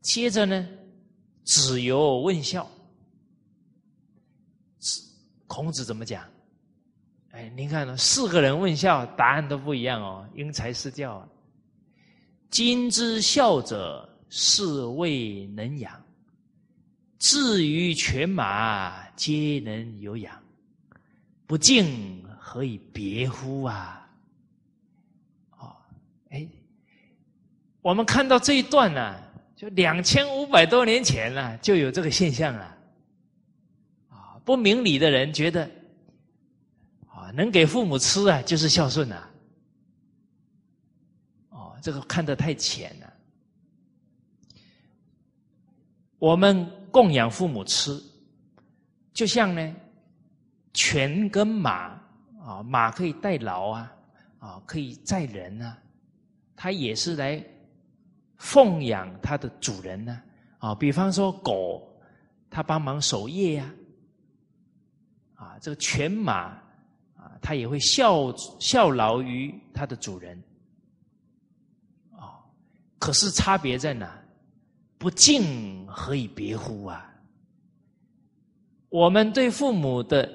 [0.00, 0.68] 接着呢，
[1.44, 2.70] 子游问孝，
[5.48, 6.31] 孔子怎么讲？
[7.32, 11.26] 哎，您看呢，四个人问孝，答案都不一样哦，因材施教啊。
[12.50, 15.90] 今之孝者，是谓能养。
[17.18, 20.38] 至于犬马，皆能有养，
[21.46, 24.06] 不敬何以别乎啊？
[25.58, 25.74] 哦，
[26.28, 26.46] 哎，
[27.80, 29.16] 我们看到这一段呢，
[29.56, 32.76] 就两千五百多年前呢，就有这个现象了。
[34.10, 35.70] 啊，不明理的人觉得，
[37.34, 39.28] 能给父母吃啊，就是孝顺呐。
[41.50, 43.12] 哦，这个看得太浅了。
[46.18, 46.70] 我们。
[46.92, 47.98] 供养父母吃，
[49.14, 49.74] 就像呢，
[50.74, 51.98] 犬跟马
[52.38, 53.92] 啊，马可以代劳啊，
[54.38, 55.78] 啊，可以载人啊，
[56.54, 57.42] 它也是来
[58.36, 60.22] 奉养它的主人呢，
[60.58, 61.98] 啊，比方说狗，
[62.50, 63.74] 它帮忙守夜呀，
[65.34, 66.61] 啊，这个犬马
[67.22, 70.42] 啊，它也会效效劳于它的主人，
[72.10, 72.42] 啊，
[72.98, 74.18] 可是差别在哪？
[74.98, 77.08] 不敬何以别乎啊？
[78.88, 80.30] 我们对父母的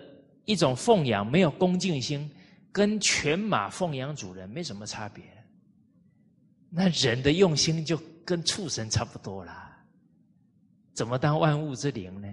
[0.45, 2.29] 一种奉养，没有恭敬心，
[2.71, 5.23] 跟犬马奉养主人没什么差别。
[6.69, 9.77] 那人的用心就跟畜生差不多啦。
[10.93, 12.27] 怎么当万物之灵呢？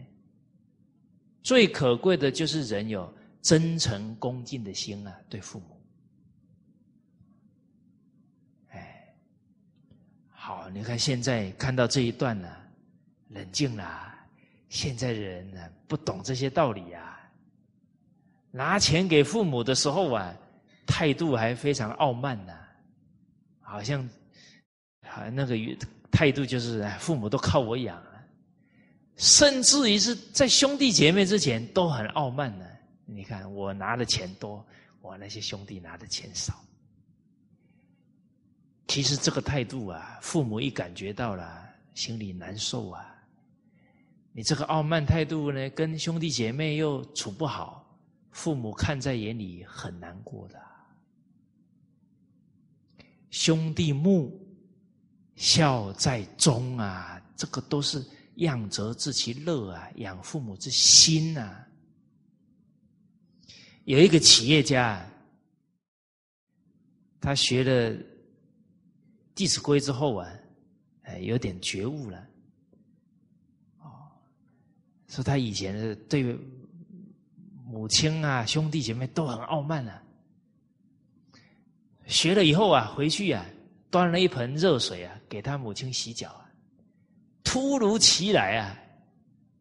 [1.42, 3.12] 最可贵的就是人有
[3.44, 5.78] 真诚恭敬的心啊，对父母。
[8.70, 9.14] 哎
[10.30, 12.48] 好，你看现在看到这一段呢，
[13.28, 14.12] 冷静了。
[14.70, 17.20] 现在的人呢不懂这些道理啊，
[18.50, 20.34] 拿钱给父母的时候啊，
[20.86, 22.52] 态度还非常傲慢呢，
[23.60, 24.02] 好像
[25.02, 25.54] 啊那个
[26.10, 28.24] 态度就是父母都靠我养啊，
[29.16, 32.64] 甚至于是在兄弟姐妹之前都很傲慢呢。
[33.06, 34.64] 你看我拿的钱多，
[35.00, 36.54] 我那些兄弟拿的钱少。
[38.88, 43.10] 其实这个态度啊，父母一感觉到了，心里难受啊。
[44.32, 47.98] 你这个傲慢态度呢，跟兄弟姐妹又处不好，
[48.30, 50.60] 父母看在眼里很难过的。
[53.30, 54.38] 兄弟睦，
[55.36, 58.04] 孝在中啊，这个都是
[58.36, 61.66] 养则知其乐啊，养父母之心啊。
[63.84, 65.04] 有一个企业家，
[67.20, 67.90] 他学了
[69.34, 70.30] 《弟子规》之后啊，
[71.02, 72.18] 哎，有点觉悟了。
[73.80, 74.08] 哦，
[75.08, 76.38] 说他以前是对
[77.66, 80.02] 母亲啊、兄弟姐妹都很傲慢啊。
[82.06, 83.44] 学了以后啊，回去啊，
[83.90, 86.50] 端了一盆热水啊，给他母亲洗脚啊。
[87.42, 88.76] 突如其来啊，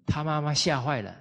[0.05, 1.13] 他妈妈吓坏了！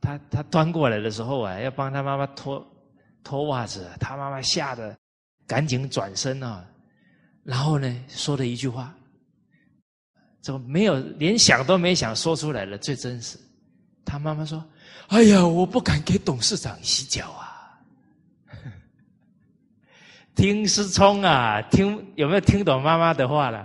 [0.00, 2.64] 他他端过来的时候啊，要帮他妈妈脱
[3.22, 4.96] 脱袜子，他妈妈吓得
[5.46, 6.64] 赶紧转身啊，
[7.44, 8.94] 然后呢，说了一句话，
[10.40, 12.78] 怎么没有连想都没想说出来了？
[12.78, 13.38] 最真实，
[14.04, 14.64] 他妈妈说
[15.08, 17.46] ：“哎呀，我不敢给董事长洗脚啊。”
[20.34, 23.58] 听思聪啊，听有没有听懂妈妈的话了？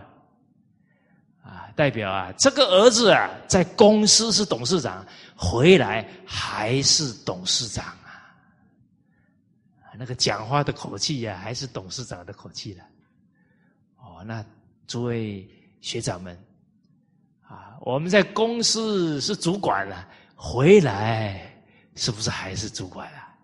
[1.44, 5.06] 啊，代表啊，这个儿子啊，在公司是董事长，
[5.44, 8.32] 回来还是董事长啊？
[9.98, 12.84] 那个讲话的口气呀，还是董事长的口气了。
[13.98, 14.44] 哦，那
[14.88, 15.46] 诸位
[15.82, 16.34] 学长们
[17.42, 21.54] 啊，我们在公司是主管了，回来
[21.96, 23.36] 是不是还是主管啊？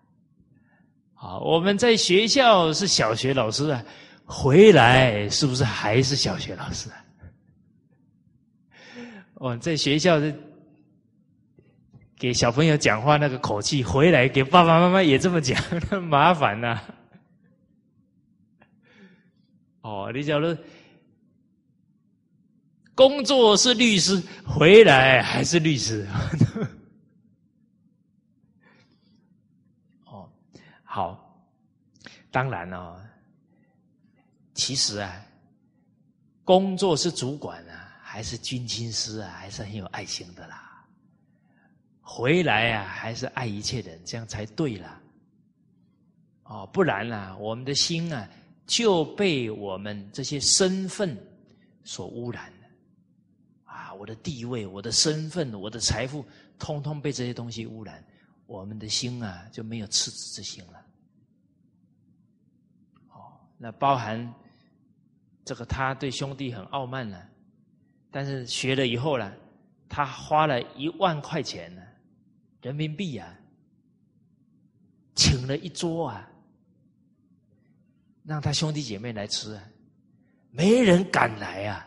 [1.16, 3.84] 啊，我们在学校是小学老师啊，
[4.24, 7.04] 回来是不是还是小学老师啊？
[9.34, 10.34] 哦，在学校是
[12.20, 15.58] 给小朋友讲话那个口气，回来给爸爸妈妈也这么讲，
[15.90, 16.78] 那麻烦呐。
[19.80, 20.54] 哦，你假如
[22.94, 26.06] 工作是律师，回来还是律师。
[30.04, 30.30] 哦
[30.84, 31.42] 好，
[32.30, 33.02] 当然了，
[34.52, 35.24] 其实啊，
[36.44, 40.66] 工作是主管啊，还是军亲师啊，还是很有爱心的啦。
[42.12, 45.00] 回来啊，还是爱一切人，这样才对啦。
[46.42, 48.28] 哦，不然啊，我们的心啊，
[48.66, 51.16] 就被我们这些身份
[51.84, 52.66] 所污染了。
[53.62, 56.26] 啊，我的地位、我的身份、我的财富，
[56.58, 58.04] 通通被这些东西污染。
[58.48, 60.84] 我们的心啊，就没有赤子之心了。
[63.10, 64.34] 哦，那包含
[65.44, 67.22] 这个，他对兄弟很傲慢呢，
[68.10, 69.32] 但是学了以后呢，
[69.88, 71.82] 他花了一万块钱呢，
[72.62, 73.38] 人民币啊，
[75.14, 76.30] 请了一桌啊，
[78.24, 79.62] 让他兄弟姐妹来吃，啊，
[80.50, 81.86] 没人敢来啊。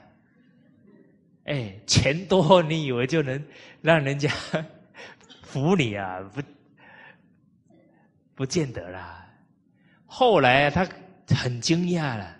[1.45, 3.43] 哎，钱多，你以为就能
[3.81, 4.31] 让人家？
[5.43, 6.41] 服你啊，不，
[8.33, 9.29] 不见得啦。
[10.05, 10.87] 后来他
[11.27, 12.35] 很惊讶了，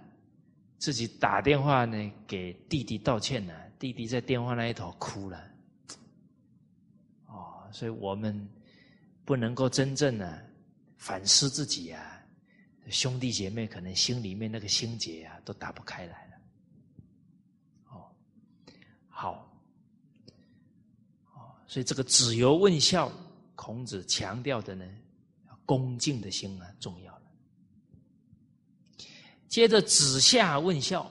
[0.79, 5.53] 自己打电话呢给弟弟道歉了，弟弟在电话那一头哭了。
[7.74, 8.47] 所以我们
[9.26, 10.49] 不能够真正的
[10.95, 12.24] 反思自己啊，
[12.89, 16.38] 兄弟姐妹可能心里面那个心结啊都打不开来了。
[17.89, 18.07] 哦，
[19.09, 19.49] 好。
[21.65, 23.11] 所以这个子由问孝，
[23.55, 24.86] 孔子强调的呢，
[25.65, 27.21] 恭敬的心啊，重要了。
[29.47, 31.09] 接着子夏问孝，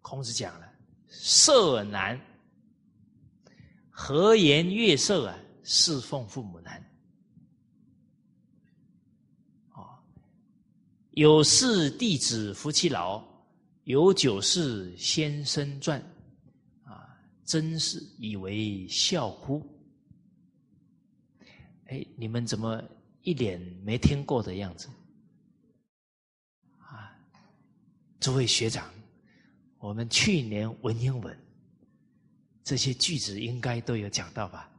[0.00, 0.72] 孔子讲了，
[1.08, 2.18] 色难，
[4.02, 6.82] 和颜悦色啊，侍奉父母难。
[9.68, 10.00] 啊，
[11.10, 13.22] 有事弟子服其老，
[13.84, 16.00] 有酒事先生传。
[16.82, 19.62] 啊真是以为笑乎？
[21.88, 22.82] 哎，你们怎么
[23.20, 24.88] 一脸没听过的样子？
[26.78, 27.12] 啊，
[28.18, 28.90] 诸位学长，
[29.76, 31.38] 我们去年文言文
[32.62, 34.70] 这些句子应该都有讲到吧？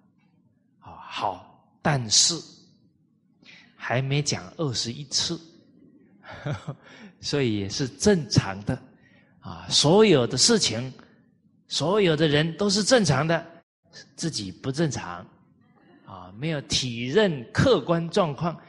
[0.80, 2.34] 啊，好，但是
[3.76, 5.40] 还没讲二十一次，
[7.20, 8.82] 所以也是正常的
[9.40, 10.92] 啊，所有的事情。
[11.68, 13.48] 所有的人都是正常的，
[14.18, 15.26] 自己不正常，
[16.06, 18.60] 啊，没有体认客观状况，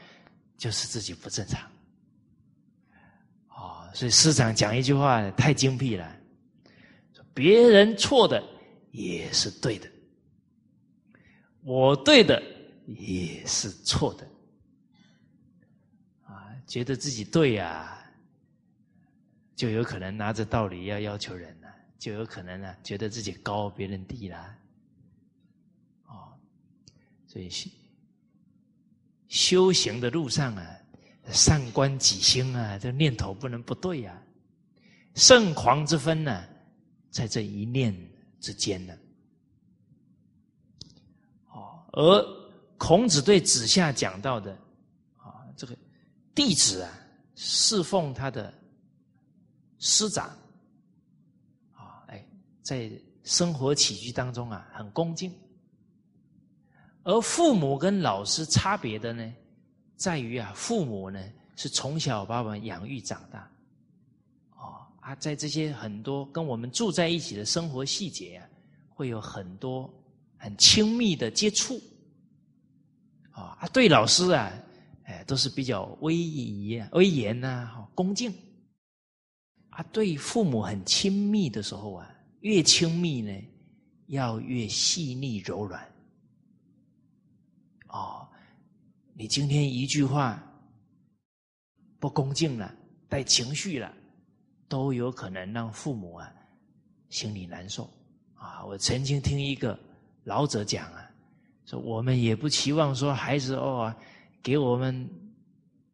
[0.57, 1.59] 就是自己不正常，
[3.49, 6.15] 啊，所以师长讲一句话太精辟了，
[7.33, 8.41] 别人错的
[8.93, 9.89] 也是对的，
[11.63, 12.41] 我对的
[12.85, 14.27] 也是错的，
[16.23, 17.99] 啊，觉得自己对呀，
[19.55, 21.67] 就有可能拿着道理要要求人了。
[21.97, 24.57] 就有可能呢，觉得自己高，别人低啦。
[26.05, 26.33] 哦，
[27.25, 27.49] 所以
[29.29, 30.77] 修行的路上啊，
[31.31, 34.21] 上观己心啊，这念头不能不对呀。
[35.15, 36.45] 圣狂之分呢，
[37.09, 37.95] 在这一念
[38.43, 38.93] 之间呢。
[41.53, 44.51] 哦，而孔子对子夏讲到的
[45.15, 45.73] 啊，这个
[46.35, 46.91] 弟子啊，
[47.35, 48.53] 侍奉他的
[49.79, 50.27] 师长
[51.71, 52.27] 啊，哎，
[52.61, 52.91] 在
[53.23, 55.33] 生活起居当中啊，很恭敬。
[57.03, 59.33] 而父母跟老师差别的呢，
[59.95, 61.23] 在于啊，父母呢
[61.55, 63.49] 是从小把我们养育长大。
[65.03, 68.47] 啊，在这些很多跟我们住在一起的生活细节啊，
[68.87, 69.93] 会有很多
[70.37, 71.77] 很亲密的接触。
[73.31, 74.53] 啊，对老师啊，
[75.03, 78.33] 哎，都是比较威仪、威严呐，恭敬。
[79.71, 83.31] 啊，对父母很亲密的时候啊，越亲密呢，
[84.07, 85.83] 要越细腻柔软。
[87.89, 88.25] 哦，
[89.15, 90.41] 你今天一句话
[91.99, 92.73] 不恭敬了，
[93.09, 93.91] 带情绪了。
[94.73, 96.33] 都有可能让父母啊
[97.07, 97.87] 心里难受
[98.33, 98.65] 啊！
[98.65, 99.79] 我曾经听一个
[100.23, 101.07] 老者讲啊，
[101.63, 103.93] 说我们也不期望说孩子哦
[104.41, 105.07] 给我们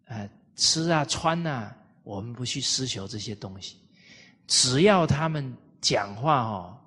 [0.05, 3.75] 呃吃啊穿啊，我们不去奢求这些东西，
[4.47, 6.77] 只要他们讲话哦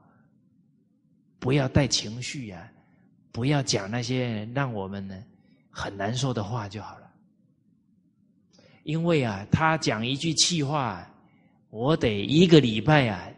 [1.38, 2.72] 不要带情绪啊，
[3.30, 5.22] 不要讲那些让我们呢
[5.68, 7.12] 很难受的话就好了。
[8.82, 11.06] 因为啊，他讲一句气话。
[11.72, 13.32] 我得一个礼拜啊，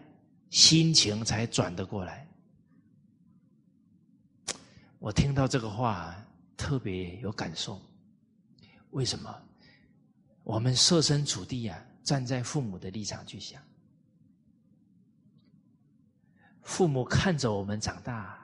[0.50, 2.26] 心情才转得过来。
[4.98, 6.16] 我听到这个话
[6.56, 7.80] 特别有感受。
[8.90, 9.32] 为什么？
[10.42, 13.62] 我们设身处地啊，站在父母的立场去想，
[16.62, 18.36] 父母看着我们长大，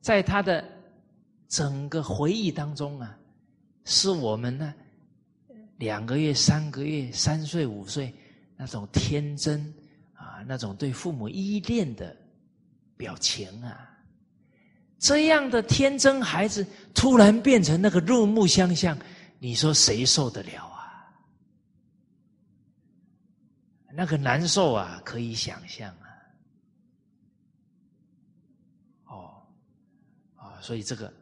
[0.00, 0.64] 在他的
[1.48, 3.18] 整个回忆当中啊，
[3.84, 4.72] 是我们呢
[5.78, 8.14] 两个月、三个月、三岁、五岁。
[8.62, 9.60] 那种天真
[10.14, 12.16] 啊，那种对父母依恋的
[12.96, 13.90] 表情啊，
[15.00, 18.96] 这样的天真孩子突然变成那个入木相向，
[19.40, 21.10] 你说谁受得了啊？
[23.92, 26.06] 那个难受啊，可以想象啊。
[29.06, 29.42] 哦，
[30.36, 31.12] 啊，所以这个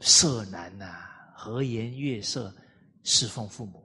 [0.00, 2.54] 色难呐，和颜悦色
[3.04, 3.82] 侍奉父母。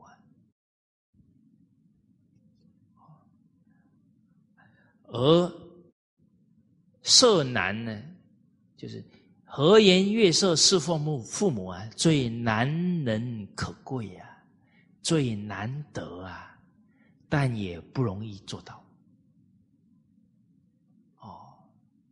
[5.11, 5.51] 而
[7.01, 7.99] 色难呢，
[8.77, 9.03] 就是
[9.43, 14.29] 和颜悦色侍奉母父母啊，最难能可贵啊，
[15.01, 16.55] 最难得啊，
[17.27, 18.85] 但也不容易做到。
[21.21, 21.57] 哦，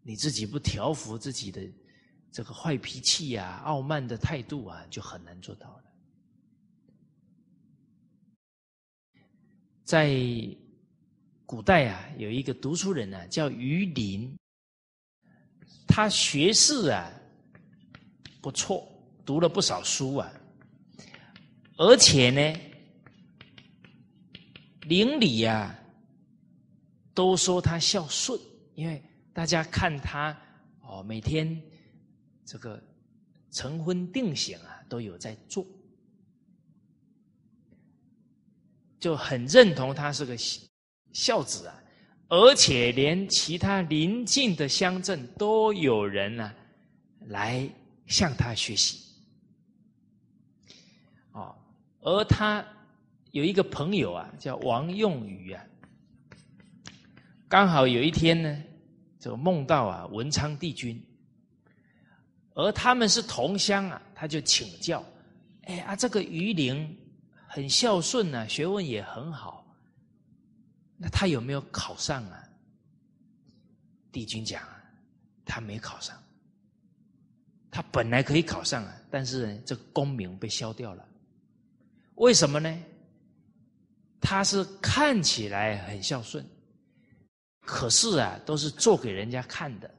[0.01, 1.61] 你自己不调服自己的
[2.31, 5.83] 这个坏脾气呀、傲慢的态度啊，就很难做到了。
[9.83, 10.57] 在。
[11.47, 14.37] 古代啊，有一个读书人呢，叫于林。
[15.87, 17.09] 他学识啊
[18.41, 18.85] 不错，
[19.25, 20.29] 读了不少书啊，
[21.77, 22.59] 而且呢，
[24.81, 25.73] 邻里呀
[27.13, 28.37] 都说他孝顺，
[28.75, 29.01] 因为
[29.31, 30.37] 大家看他
[30.81, 31.59] 哦，每天
[32.43, 32.83] 这个
[33.51, 35.65] 成婚定省啊都有在做，
[38.99, 40.35] 就很认同他是个。
[41.17, 41.73] 孝子啊，
[42.27, 46.53] 而且连其他邻近的乡镇都有人呢，
[47.21, 47.67] 来
[48.05, 48.99] 向他学习。
[51.31, 51.55] 哦，
[52.01, 52.63] 而他
[53.31, 55.65] 有一个朋友啊，叫王用宇啊，
[57.47, 58.63] 刚好有一天呢，
[59.19, 61.03] 就梦到啊文昌帝君，
[62.53, 65.03] 而他们是同乡啊，他就请教，
[65.63, 66.95] 哎啊，这个于陵
[67.47, 69.65] 很孝顺啊，学问也很好。
[70.97, 72.43] 那他有没有考上啊？
[74.11, 74.61] 帝君讲，
[75.45, 76.17] 他没考上。
[77.69, 81.07] 他本来可以考上啊，但是这个功名被消掉了。
[82.15, 82.75] 为什么呢？
[84.19, 86.43] 他是看起来很孝顺，
[87.61, 89.93] 可是啊，都是做给人家看的。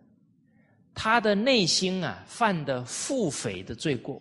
[0.93, 4.21] 他的内心啊，犯的腹诽的罪过。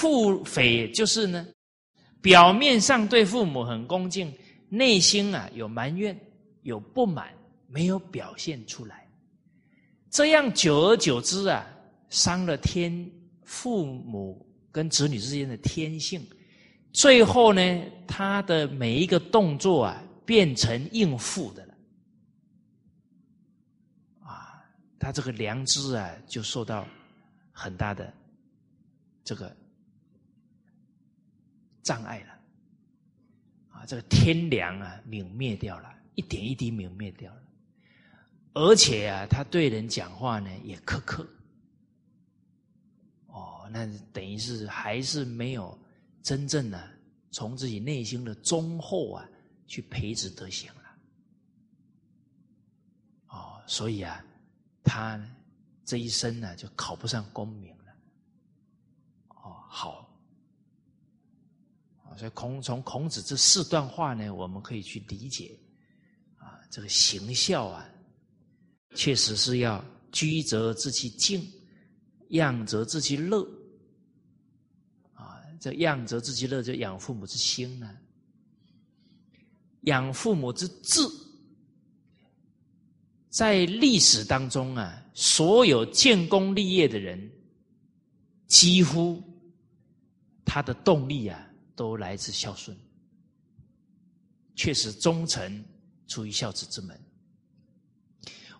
[0.00, 1.46] 父匪就是呢，
[2.22, 4.32] 表面上对父母很恭敬，
[4.70, 6.18] 内心啊有埋怨、
[6.62, 7.30] 有不满，
[7.68, 9.06] 没有表现出来。
[10.08, 11.66] 这样久而久之啊，
[12.08, 12.90] 伤了天
[13.44, 16.26] 父母跟子女之间的天性。
[16.94, 21.74] 最后呢，他的每一个动作啊，变成应付的了。
[24.20, 24.64] 啊
[24.98, 26.86] 他这个良知啊，就受到
[27.52, 28.10] 很大的
[29.22, 29.54] 这个
[31.82, 32.38] 障碍了。
[33.70, 37.42] 啊，这个天良啊，泯灭掉了，一点一滴泯灭掉了。
[38.52, 41.26] 而且啊，他对人讲话呢也苛刻。
[43.28, 45.78] 哦，那等于是还是没有
[46.22, 46.90] 真正的
[47.30, 49.26] 从自己内心的忠厚啊
[49.66, 50.82] 去培植德行了。
[53.28, 54.22] 哦，所以啊，
[54.82, 55.18] 他
[55.84, 57.92] 这一生呢就考不上功名了。
[59.28, 60.09] 哦，好。
[62.20, 65.58] 所以孔从孔子这四段话呢，我们可以去理解，
[66.36, 67.88] 啊，这个行孝啊，
[68.94, 69.82] 确实是要
[70.12, 71.42] 居则知其静，
[72.28, 73.42] 养则知其乐，
[75.14, 77.96] 啊，这养则知其乐，就养父母之心呢，
[79.84, 81.00] 养父母之志，
[83.30, 87.32] 在历史当中啊，所有建功立业的人，
[88.46, 89.22] 几乎
[90.44, 91.46] 他的动力啊。
[91.74, 92.76] 都来自孝顺，
[94.54, 95.64] 确实忠诚
[96.06, 97.00] 出于孝子之门。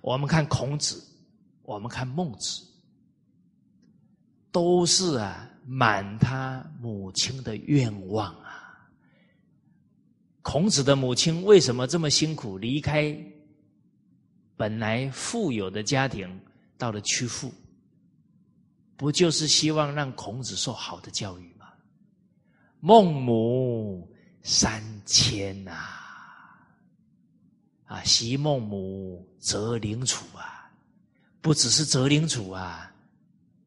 [0.01, 1.05] 我们看孔子，
[1.63, 2.63] 我们看孟子，
[4.51, 8.89] 都是啊满他母亲的愿望啊。
[10.43, 13.15] 孔子的母亲为什么这么辛苦离开
[14.57, 16.41] 本来富有的家庭，
[16.79, 17.53] 到了曲阜，
[18.97, 21.55] 不就是希望让孔子受好的教育？
[22.81, 24.11] 孟母
[24.43, 25.73] 三迁呐，
[27.85, 30.73] 啊，习孟母，择邻处啊，
[31.43, 32.91] 不只是择邻处啊，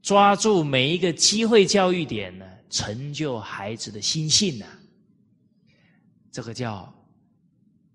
[0.01, 4.65] 抓住每一个机会教育点呢，成就孩子的心性呐。
[6.31, 6.91] 这个叫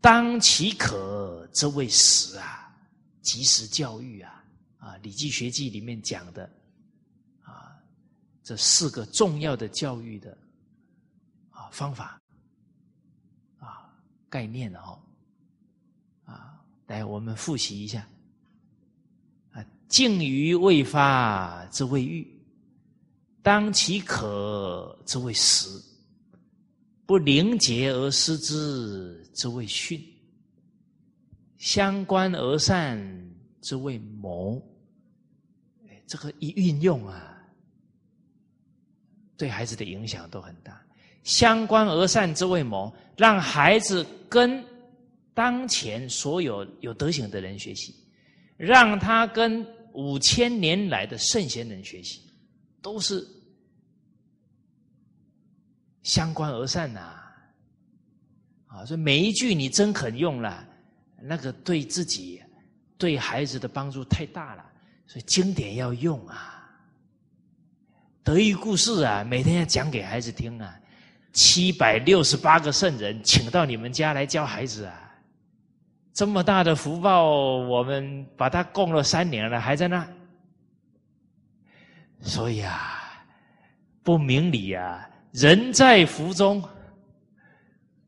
[0.00, 2.72] 当其可则为时啊，
[3.22, 4.44] 及时教育啊，
[4.78, 6.48] 啊，《礼记学记》里面讲的
[7.42, 7.74] 啊，
[8.44, 10.38] 这四个重要的教育的。
[11.70, 12.20] 方法
[13.58, 13.90] 啊，
[14.28, 14.98] 概念哦，
[16.24, 18.06] 啊，来我们复习一下
[19.52, 22.26] 啊，敬于未发之谓欲，
[23.42, 25.68] 当其可之谓时，
[27.06, 30.02] 不灵结而失之之谓训，
[31.56, 32.98] 相关而善
[33.60, 34.62] 之谓谋。
[36.06, 37.38] 这个一运用啊，
[39.36, 40.82] 对孩子的影响都很大。
[41.24, 44.64] 相关而善之谓谋，让孩子跟
[45.34, 47.94] 当前所有有德行的人学习，
[48.56, 52.22] 让他跟五千年来的圣贤人学习，
[52.80, 53.26] 都是
[56.02, 57.14] 相关而善呐。
[58.66, 60.66] 啊，所以每一句你真肯用了，
[61.20, 62.40] 那个对自己、
[62.96, 64.64] 对孩子的帮助太大了。
[65.06, 66.68] 所以经典要用啊，
[68.22, 70.78] 德育故事啊，每天要讲给孩子听啊。
[71.38, 75.14] 七百六十八个圣人，请到你们家来教孩子啊！
[76.12, 80.04] 这么大的福报，我们把它供了三年了，还在那。
[82.20, 83.24] 所以啊，
[84.02, 85.08] 不明理啊！
[85.30, 86.60] 人在福中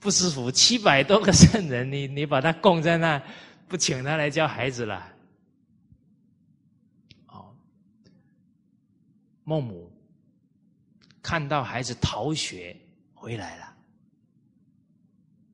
[0.00, 3.22] 不知福，七百多个圣人，你你把他供在那，
[3.68, 5.06] 不请他来教孩子了。
[7.28, 7.54] 哦，
[9.44, 9.88] 孟母
[11.22, 12.76] 看到孩子逃学。
[13.20, 13.76] 回来了，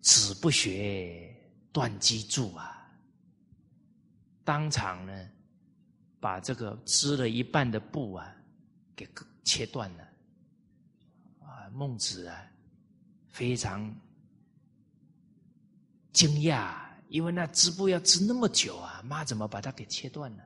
[0.00, 1.34] 子不学，
[1.72, 2.88] 断机杼啊！
[4.44, 5.28] 当场呢，
[6.20, 8.32] 把这个织了一半的布啊，
[8.94, 9.08] 给
[9.42, 10.04] 切断了。
[11.44, 12.46] 啊，孟子啊，
[13.30, 13.92] 非常
[16.12, 16.76] 惊讶，
[17.08, 20.44] 因为那织布要织那么久啊，妈怎么把它给切断了？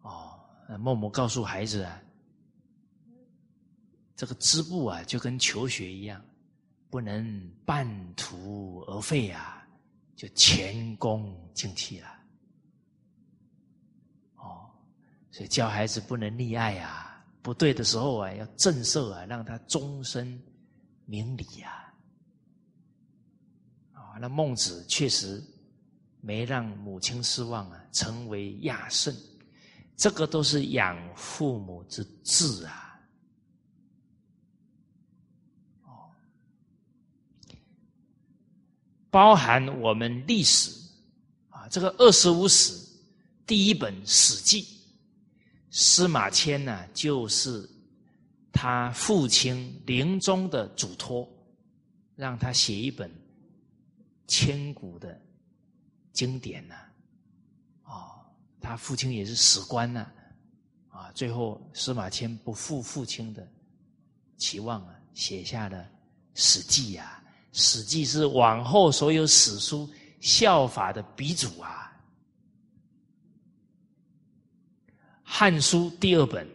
[0.00, 2.00] 哦，那孟母告诉孩子啊。
[4.16, 6.24] 这个织布啊，就跟求学一样，
[6.88, 9.66] 不能半途而废啊，
[10.14, 12.08] 就前功尽弃了。
[14.36, 14.70] 哦，
[15.32, 20.40] 所以教孩子不能溺爱啊，不对的时候啊，要震慑啊，让他终身
[21.06, 21.92] 明理呀。
[23.92, 25.42] 啊，那孟子确实
[26.20, 29.12] 没让母亲失望啊，成为亚圣，
[29.96, 32.83] 这个都是养父母之志啊。
[39.14, 40.72] 包含我们历史
[41.48, 42.74] 啊，这个二十五史
[43.46, 44.62] 第一本《史记》，
[45.70, 47.64] 司马迁呢，就是
[48.52, 51.28] 他父亲临终的嘱托，
[52.16, 53.08] 让他写一本
[54.26, 55.16] 千古的
[56.12, 56.74] 经典呢。
[57.84, 58.20] 哦，
[58.60, 60.10] 他父亲也是史官呐，
[60.88, 63.48] 啊，最后司马迁不负父亲的
[64.38, 65.78] 期望啊，写下了
[66.34, 67.22] 《史记》呀，
[67.56, 71.92] 《史记》是往后所有史书效法的鼻祖啊，
[75.22, 76.48] 《汉书》第二本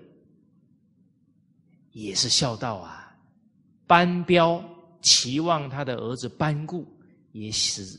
[1.92, 3.18] 也是孝道啊，
[3.88, 4.62] 班彪
[5.02, 6.86] 期望他的儿子班固
[7.32, 7.98] 也是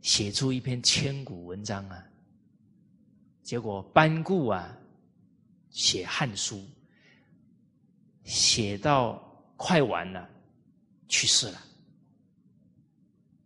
[0.00, 2.02] 写出一篇千古文章啊。
[3.42, 4.74] 结果班固啊，
[5.68, 6.56] 写《汉书》，
[8.24, 9.22] 写到
[9.58, 10.26] 快完了，
[11.08, 11.62] 去世了。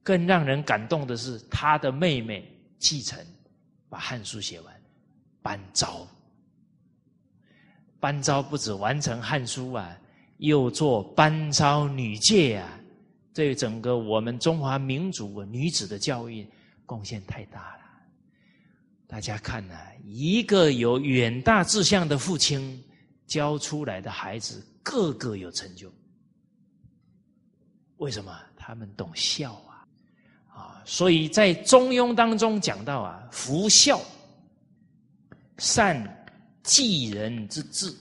[0.03, 2.45] 更让人感动的是，他的妹妹
[2.79, 3.19] 继承，
[3.89, 4.83] 把《汉书》写完。
[5.43, 6.07] 班昭，
[7.99, 9.99] 班昭不止完成《汉书》啊，
[10.39, 12.79] 又做班昭女诫啊，
[13.35, 16.47] 对整个我们中华民族女子的教育
[16.87, 17.83] 贡献太大了。
[19.09, 19.75] 大家看呐，
[20.05, 22.83] 一个有远大志向的父亲
[23.27, 25.93] 教出来的孩子，个个有成就。
[27.97, 28.37] 为什么？
[28.57, 29.72] 他们懂孝啊！
[30.85, 34.01] 所以在《中庸》当中讲到啊，夫孝，
[35.59, 36.27] 善
[36.63, 37.95] 济人之志，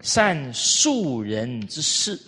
[0.00, 2.20] 善恕人之事。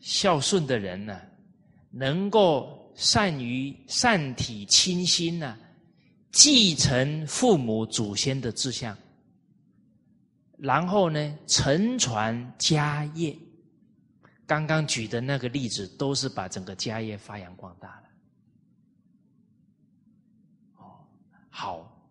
[0.00, 1.20] 孝顺的人呢，
[1.90, 5.58] 能够善于善体亲心呢，
[6.34, 8.94] 继承父母祖先的志向，
[10.58, 13.34] 然后呢，承传家业。
[14.44, 18.02] 刚刚举的那个例子，都是把整个家业发扬光大了。
[20.78, 21.06] 哦，
[21.48, 22.06] 好，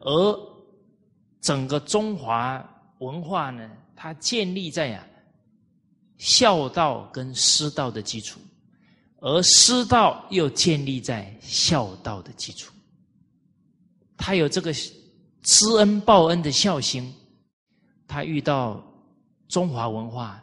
[0.00, 0.38] 而
[1.40, 2.62] 整个中华
[2.98, 5.06] 文化呢，它建立在呀。
[6.18, 8.40] 孝道跟师道的基础，
[9.18, 12.72] 而师道又建立在孝道的基础。
[14.16, 14.72] 他有这个
[15.42, 17.12] 知恩报恩的孝心，
[18.08, 18.82] 他遇到
[19.48, 20.42] 中华文化，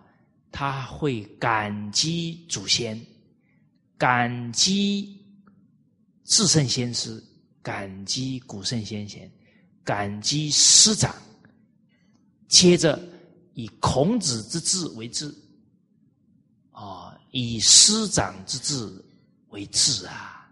[0.51, 2.99] 他会感激祖先，
[3.97, 5.19] 感激
[6.25, 7.21] 至圣先师，
[7.61, 9.29] 感激古圣先贤，
[9.83, 11.13] 感激师长，
[12.47, 13.01] 接着
[13.53, 15.33] 以孔子之治为治。
[16.71, 18.91] 啊，以师长之志
[19.49, 20.51] 为志啊，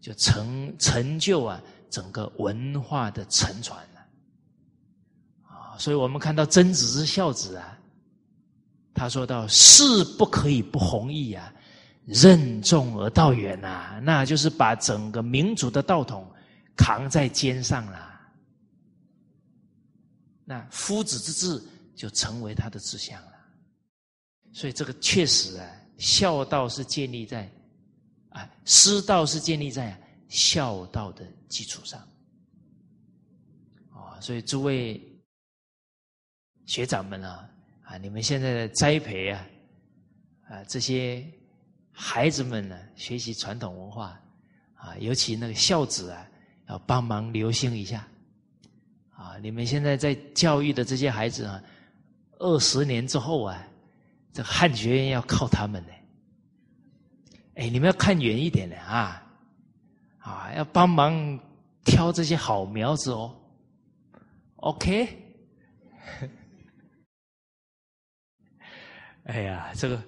[0.00, 4.06] 就成成就啊整个文化的沉船了
[5.42, 5.76] 啊。
[5.78, 7.78] 所以我们看到曾子之孝子啊，
[8.94, 11.52] 他说到：“事不可以不弘毅啊，
[12.04, 16.28] 任重而道远呐。”那就是把整个民族的道统
[16.76, 18.20] 扛在肩上了。
[20.44, 21.62] 那夫子之志
[21.94, 23.32] 就成为他的志向了。
[24.52, 27.48] 所以这个确实啊，孝道是建立在
[28.30, 32.00] 啊，师道是建立在孝道的基础上
[33.90, 34.20] 啊。
[34.20, 35.00] 所以诸位
[36.66, 37.50] 学长们啊，
[37.82, 39.46] 啊，你们现在的栽培啊，
[40.48, 41.26] 啊，这些
[41.90, 44.20] 孩子们呢，学习传统文化
[44.74, 46.28] 啊，尤其那个孝子啊，
[46.68, 48.06] 要帮忙留心一下
[49.10, 49.36] 啊。
[49.38, 51.62] 你们现在在教育的这些孩子啊，
[52.38, 53.64] 二十年之后啊。
[54.30, 55.92] 这汉学院要靠他们呢，
[57.54, 59.26] 哎，你们要看远一点的啊，
[60.28, 61.38] 啊，要帮忙
[61.84, 63.34] 挑这些好苗子哦。
[64.56, 65.08] OK，
[69.24, 70.00] 哎呀，这个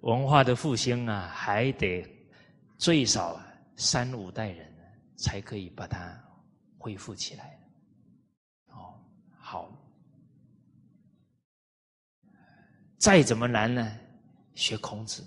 [0.00, 2.04] 文化的复兴啊，还得
[2.78, 3.38] 最少
[3.76, 4.72] 三五代人
[5.16, 6.18] 才可以把它
[6.78, 7.58] 恢复起来。
[8.68, 8.94] 哦，
[9.38, 9.70] 好。
[12.98, 13.98] 再怎么难呢？
[14.54, 15.22] 学孔子，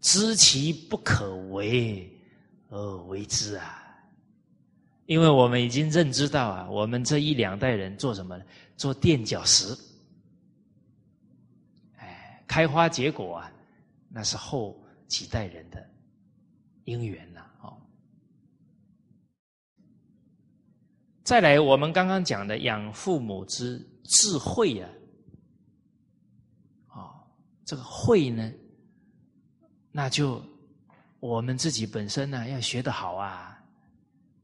[0.00, 2.08] 知其不可为
[2.72, 3.78] 而为之啊！
[5.04, 8.44] 因为我们已经认知到啊，我们这一两代人做什么呢？
[8.78, 9.76] 做垫脚石，
[11.98, 13.52] 哎，开花结果啊，
[14.08, 15.86] 那是后几代人的
[16.84, 17.44] 因缘呐！
[17.60, 17.76] 哦，
[21.22, 24.88] 再来，我们刚刚讲的养父母之智慧啊。
[27.64, 28.52] 这个慧呢，
[29.92, 30.44] 那就
[31.22, 33.56] 我们自己本身呢要学得好啊，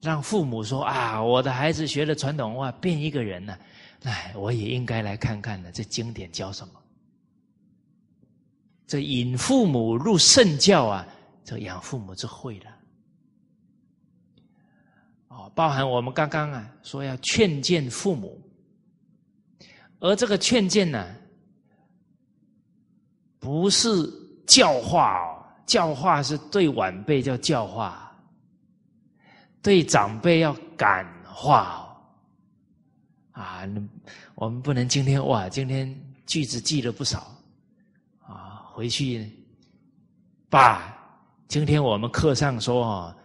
[0.01, 3.59] 让父母说啊，我的孩子学了传统文化变一个人呢，
[4.05, 6.75] 哎，我也应该来看看呢，这经典教什么？
[8.87, 11.05] 这引父母入圣教啊，
[11.45, 12.71] 这养父母之会了。
[15.27, 18.41] 哦，包含我们刚刚啊说要劝谏父母
[19.99, 21.13] 而这个劝谏呢，
[23.41, 23.89] 不是
[24.47, 25.38] 教化哦，
[25.69, 28.11] 教化是对晚辈叫教化，
[29.63, 31.85] 对长辈要感化。
[33.33, 33.63] 啊，
[34.35, 35.95] 我们不能今天哇，今天
[36.27, 37.31] 句子记了不少
[38.27, 39.31] 啊，回去
[40.49, 40.97] 爸，
[41.47, 43.17] 今天我们课上说哦，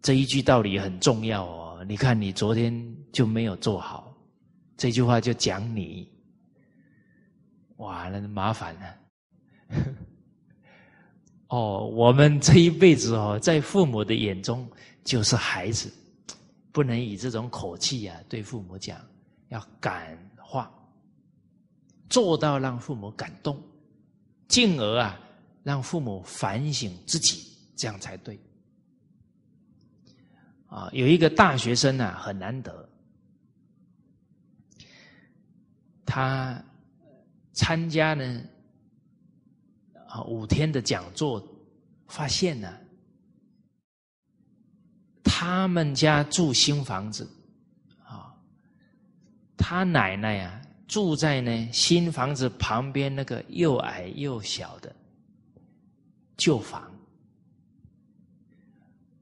[0.00, 2.72] 这一句道理很重要哦，你看你昨天
[3.12, 4.16] 就没有做好。
[4.76, 6.08] 这句话就讲你，
[7.76, 9.84] 哇，那麻烦了。
[11.54, 14.68] 哦，我们这一辈子哦，在父母的眼中
[15.04, 15.88] 就是孩子，
[16.72, 19.00] 不能以这种口气啊对父母讲，
[19.50, 20.68] 要感化，
[22.10, 23.62] 做到让父母感动，
[24.48, 25.16] 进而啊
[25.62, 28.36] 让父母反省自己，这样才对。
[30.66, 32.88] 啊，有一个大学生啊，很难得。
[36.04, 36.60] 他
[37.52, 38.42] 参加呢
[40.14, 41.44] 啊五天的讲座，
[42.06, 42.72] 发现呢，
[45.24, 47.28] 他们家住新房子
[48.04, 48.32] 啊，
[49.56, 54.94] 他奶奶呀住在呢新房子旁边那个又矮又小的
[56.36, 56.88] 旧房，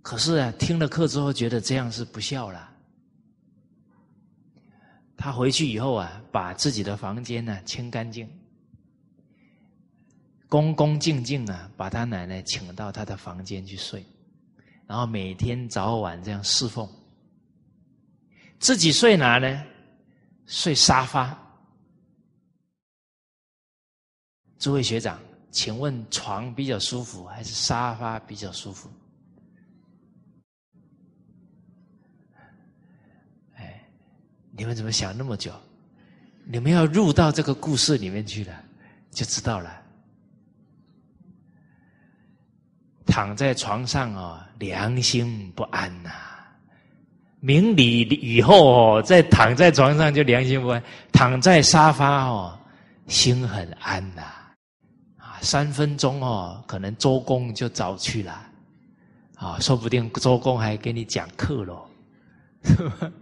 [0.02, 2.69] 可是啊听了课之后觉得这样是不孝了。
[5.16, 8.28] 他回去以后啊，把自己的房间呢清干净，
[10.53, 14.05] 恭恭敬敬啊，把他奶奶请到他的房间去睡，
[14.87, 16.87] 然后每天早晚这样侍奉。
[18.59, 19.65] 自己睡哪呢？
[20.45, 21.35] 睡沙发。
[24.59, 25.19] 诸位学长，
[25.51, 28.91] 请问床比较舒服还是沙发比较舒服？
[33.55, 33.89] 哎
[34.51, 35.51] 你们怎么想那么久？
[36.45, 38.65] 你们要入到这个故事里面去了，
[39.11, 39.81] 就知道了。
[43.12, 46.10] 躺在床上啊，良心不安呐。
[47.40, 50.82] 明理以后哦，再躺在床上就良心不安，
[51.12, 52.59] 躺在沙发哦，
[53.09, 54.22] 心很安呐。
[55.18, 58.32] 啊，三分钟哦，可能周公就早去了，
[59.36, 61.84] 啊，说不定周公还给你讲课喽。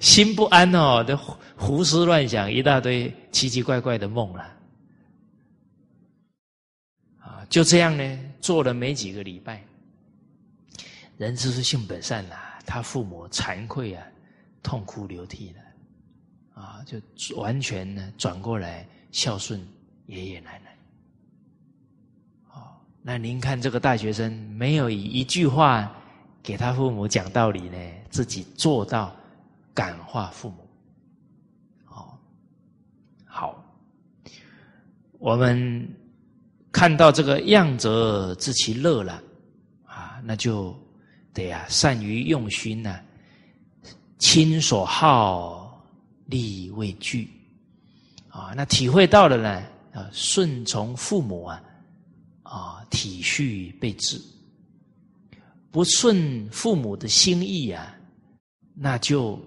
[0.00, 1.14] 心不安哦，都
[1.56, 4.48] 胡思乱想一大堆奇奇怪怪的梦了，啊，
[7.48, 9.62] 就这样呢，做了没几个礼拜，
[11.16, 12.34] 人之是性本善呐，
[12.66, 14.06] 他父母惭愧啊，
[14.62, 17.00] 痛哭流涕的，啊，就
[17.36, 19.60] 完全呢转过来孝顺
[20.06, 20.76] 爷爷奶奶，
[22.52, 25.92] 哦，那您看这个大学生没有以一句话
[26.42, 27.78] 给他父母讲道理呢，
[28.10, 29.14] 自己做到。
[29.76, 30.68] 感化父母，
[31.88, 32.16] 哦，
[33.24, 33.60] 好，
[35.18, 35.84] 我们
[36.74, 39.22] 看到这个样则知其乐了，
[39.86, 40.76] 啊，那就
[41.32, 42.98] 得呀，善于用心呢，
[44.18, 45.80] 亲所好，
[46.26, 47.30] 力为具，
[48.28, 51.62] 啊，那体会到了呢，啊，顺从父母啊，
[52.42, 54.20] 啊，体恤备至，
[55.70, 57.94] 不顺父母的心意啊，
[58.74, 59.40] 那就。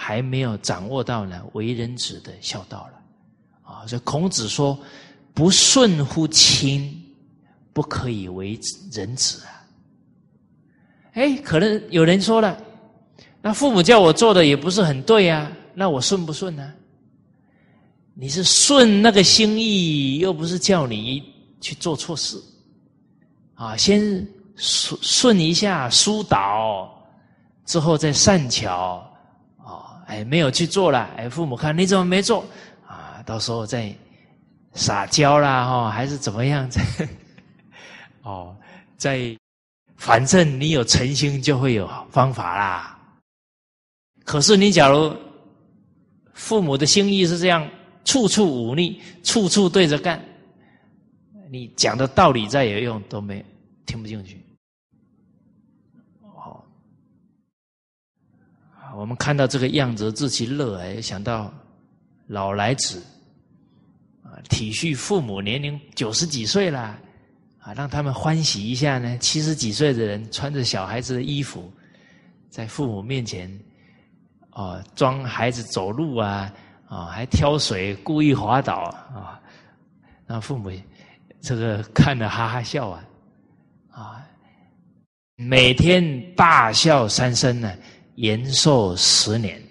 [0.00, 3.02] 还没有掌握到呢，为人子的孝道了，
[3.64, 3.84] 啊！
[3.84, 4.78] 所以孔子说
[5.34, 6.94] ：“不顺乎亲，
[7.72, 8.58] 不可以为
[8.92, 9.64] 人子啊。”
[11.14, 12.56] 哎，可能有人说了，
[13.42, 16.72] 那父母叫我做的也不是很对啊，那我顺不顺呢？
[18.14, 21.22] 你是顺那个心意，又不是叫你
[21.60, 22.36] 去做错事，
[23.54, 24.00] 啊，先
[24.56, 26.92] 顺顺一下疏导，
[27.64, 29.08] 之后再善巧
[29.56, 30.02] 啊。
[30.06, 31.08] 哎，没有去做了。
[31.16, 32.44] 哎，父母看你怎么没做
[32.86, 33.22] 啊？
[33.24, 33.94] 到时候再
[34.78, 36.70] 撒娇啦，哈，还是怎么样？
[36.70, 36.80] 在
[38.22, 38.56] 哦，
[38.96, 39.36] 在
[39.96, 42.98] 反正你有诚心，就会有方法啦。
[44.24, 45.12] 可是你假如
[46.32, 47.68] 父母的心意是这样，
[48.04, 50.22] 处处忤逆，处处对着干，
[51.50, 53.44] 你讲的道理再有用都没
[53.84, 54.40] 听不进去。
[56.22, 56.62] 哦
[58.96, 61.52] 我们看到这个样子，自其乐，哎，想到
[62.28, 63.02] 老来子，
[64.48, 66.98] 体恤父母，年龄九十几岁了
[67.58, 69.16] 啊，让他们欢喜一下呢。
[69.18, 71.72] 七十几岁的人穿着小孩子的衣服，
[72.48, 73.50] 在父母面前
[74.50, 76.52] 啊，装孩子走路啊，
[76.86, 78.74] 啊，还挑水，故意滑倒
[79.14, 79.40] 啊，
[80.26, 80.70] 让父母
[81.40, 83.04] 这个看着哈哈笑啊，
[83.90, 84.26] 啊，
[85.36, 87.72] 每天大笑三声呢。
[88.18, 89.62] 延寿十年，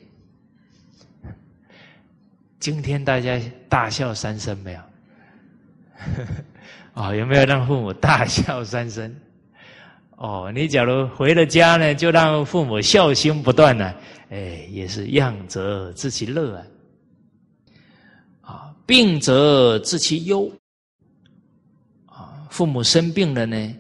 [2.68, 4.80] 今天大家大笑三声没有？
[7.02, 9.16] 哦，有没有让父母大笑三声？
[10.18, 13.94] 哦，你假如回了家呢，就让父母孝心不断呢，
[14.32, 16.68] 哎，也是养则自其乐啊。
[18.42, 20.52] 啊，病则自其忧。
[22.06, 23.76] 啊，父母生病了呢，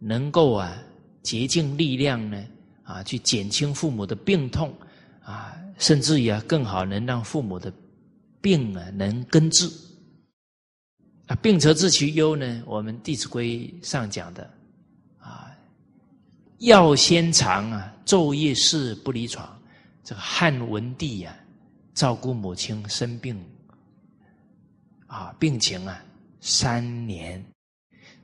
[0.00, 0.76] 能够啊
[1.22, 2.44] 竭尽力量呢，
[2.82, 4.74] 啊去减轻父母的病痛，
[5.22, 7.72] 啊，甚至于啊更好能让父母的
[8.42, 9.70] 病啊能根治。
[11.28, 14.42] 啊，病则治其忧呢，我们《弟子规》上讲的。
[15.18, 15.48] 啊
[16.58, 19.58] 药先尝啊，昼夜侍不离床。
[20.04, 21.36] 这个汉文帝呀，
[21.94, 23.40] 照顾母亲生病，
[25.06, 26.04] 啊，病情啊
[26.40, 27.44] 三年，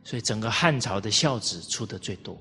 [0.03, 2.37] 所以整个汉朝的孝子出的最多。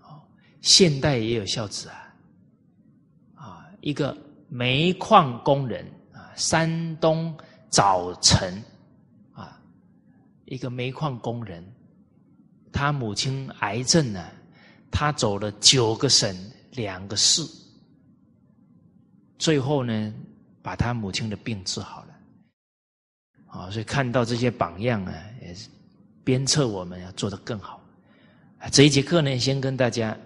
[0.00, 0.28] 好，
[0.60, 2.14] 现代也有孝子啊，
[3.34, 4.16] 啊，一个
[4.54, 7.36] 煤矿工人啊，山东
[7.68, 8.62] 早晨
[9.32, 9.60] 啊，
[10.44, 11.60] 一个煤矿工人。
[12.72, 14.24] 他母亲癌症呢，
[14.92, 16.32] 他走了九个省
[16.70, 17.42] 两个市，
[19.38, 20.14] 最后呢，
[20.62, 22.14] 把他母亲的病治好了。
[23.46, 25.12] 啊，所以看到这些榜样啊，
[25.42, 25.68] 也是
[26.22, 27.80] 鞭策我们要做得更好。
[28.70, 30.16] 这一节课呢，先跟大家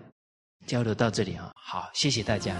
[0.66, 2.54] 交流到这里啊，好，谢谢大家。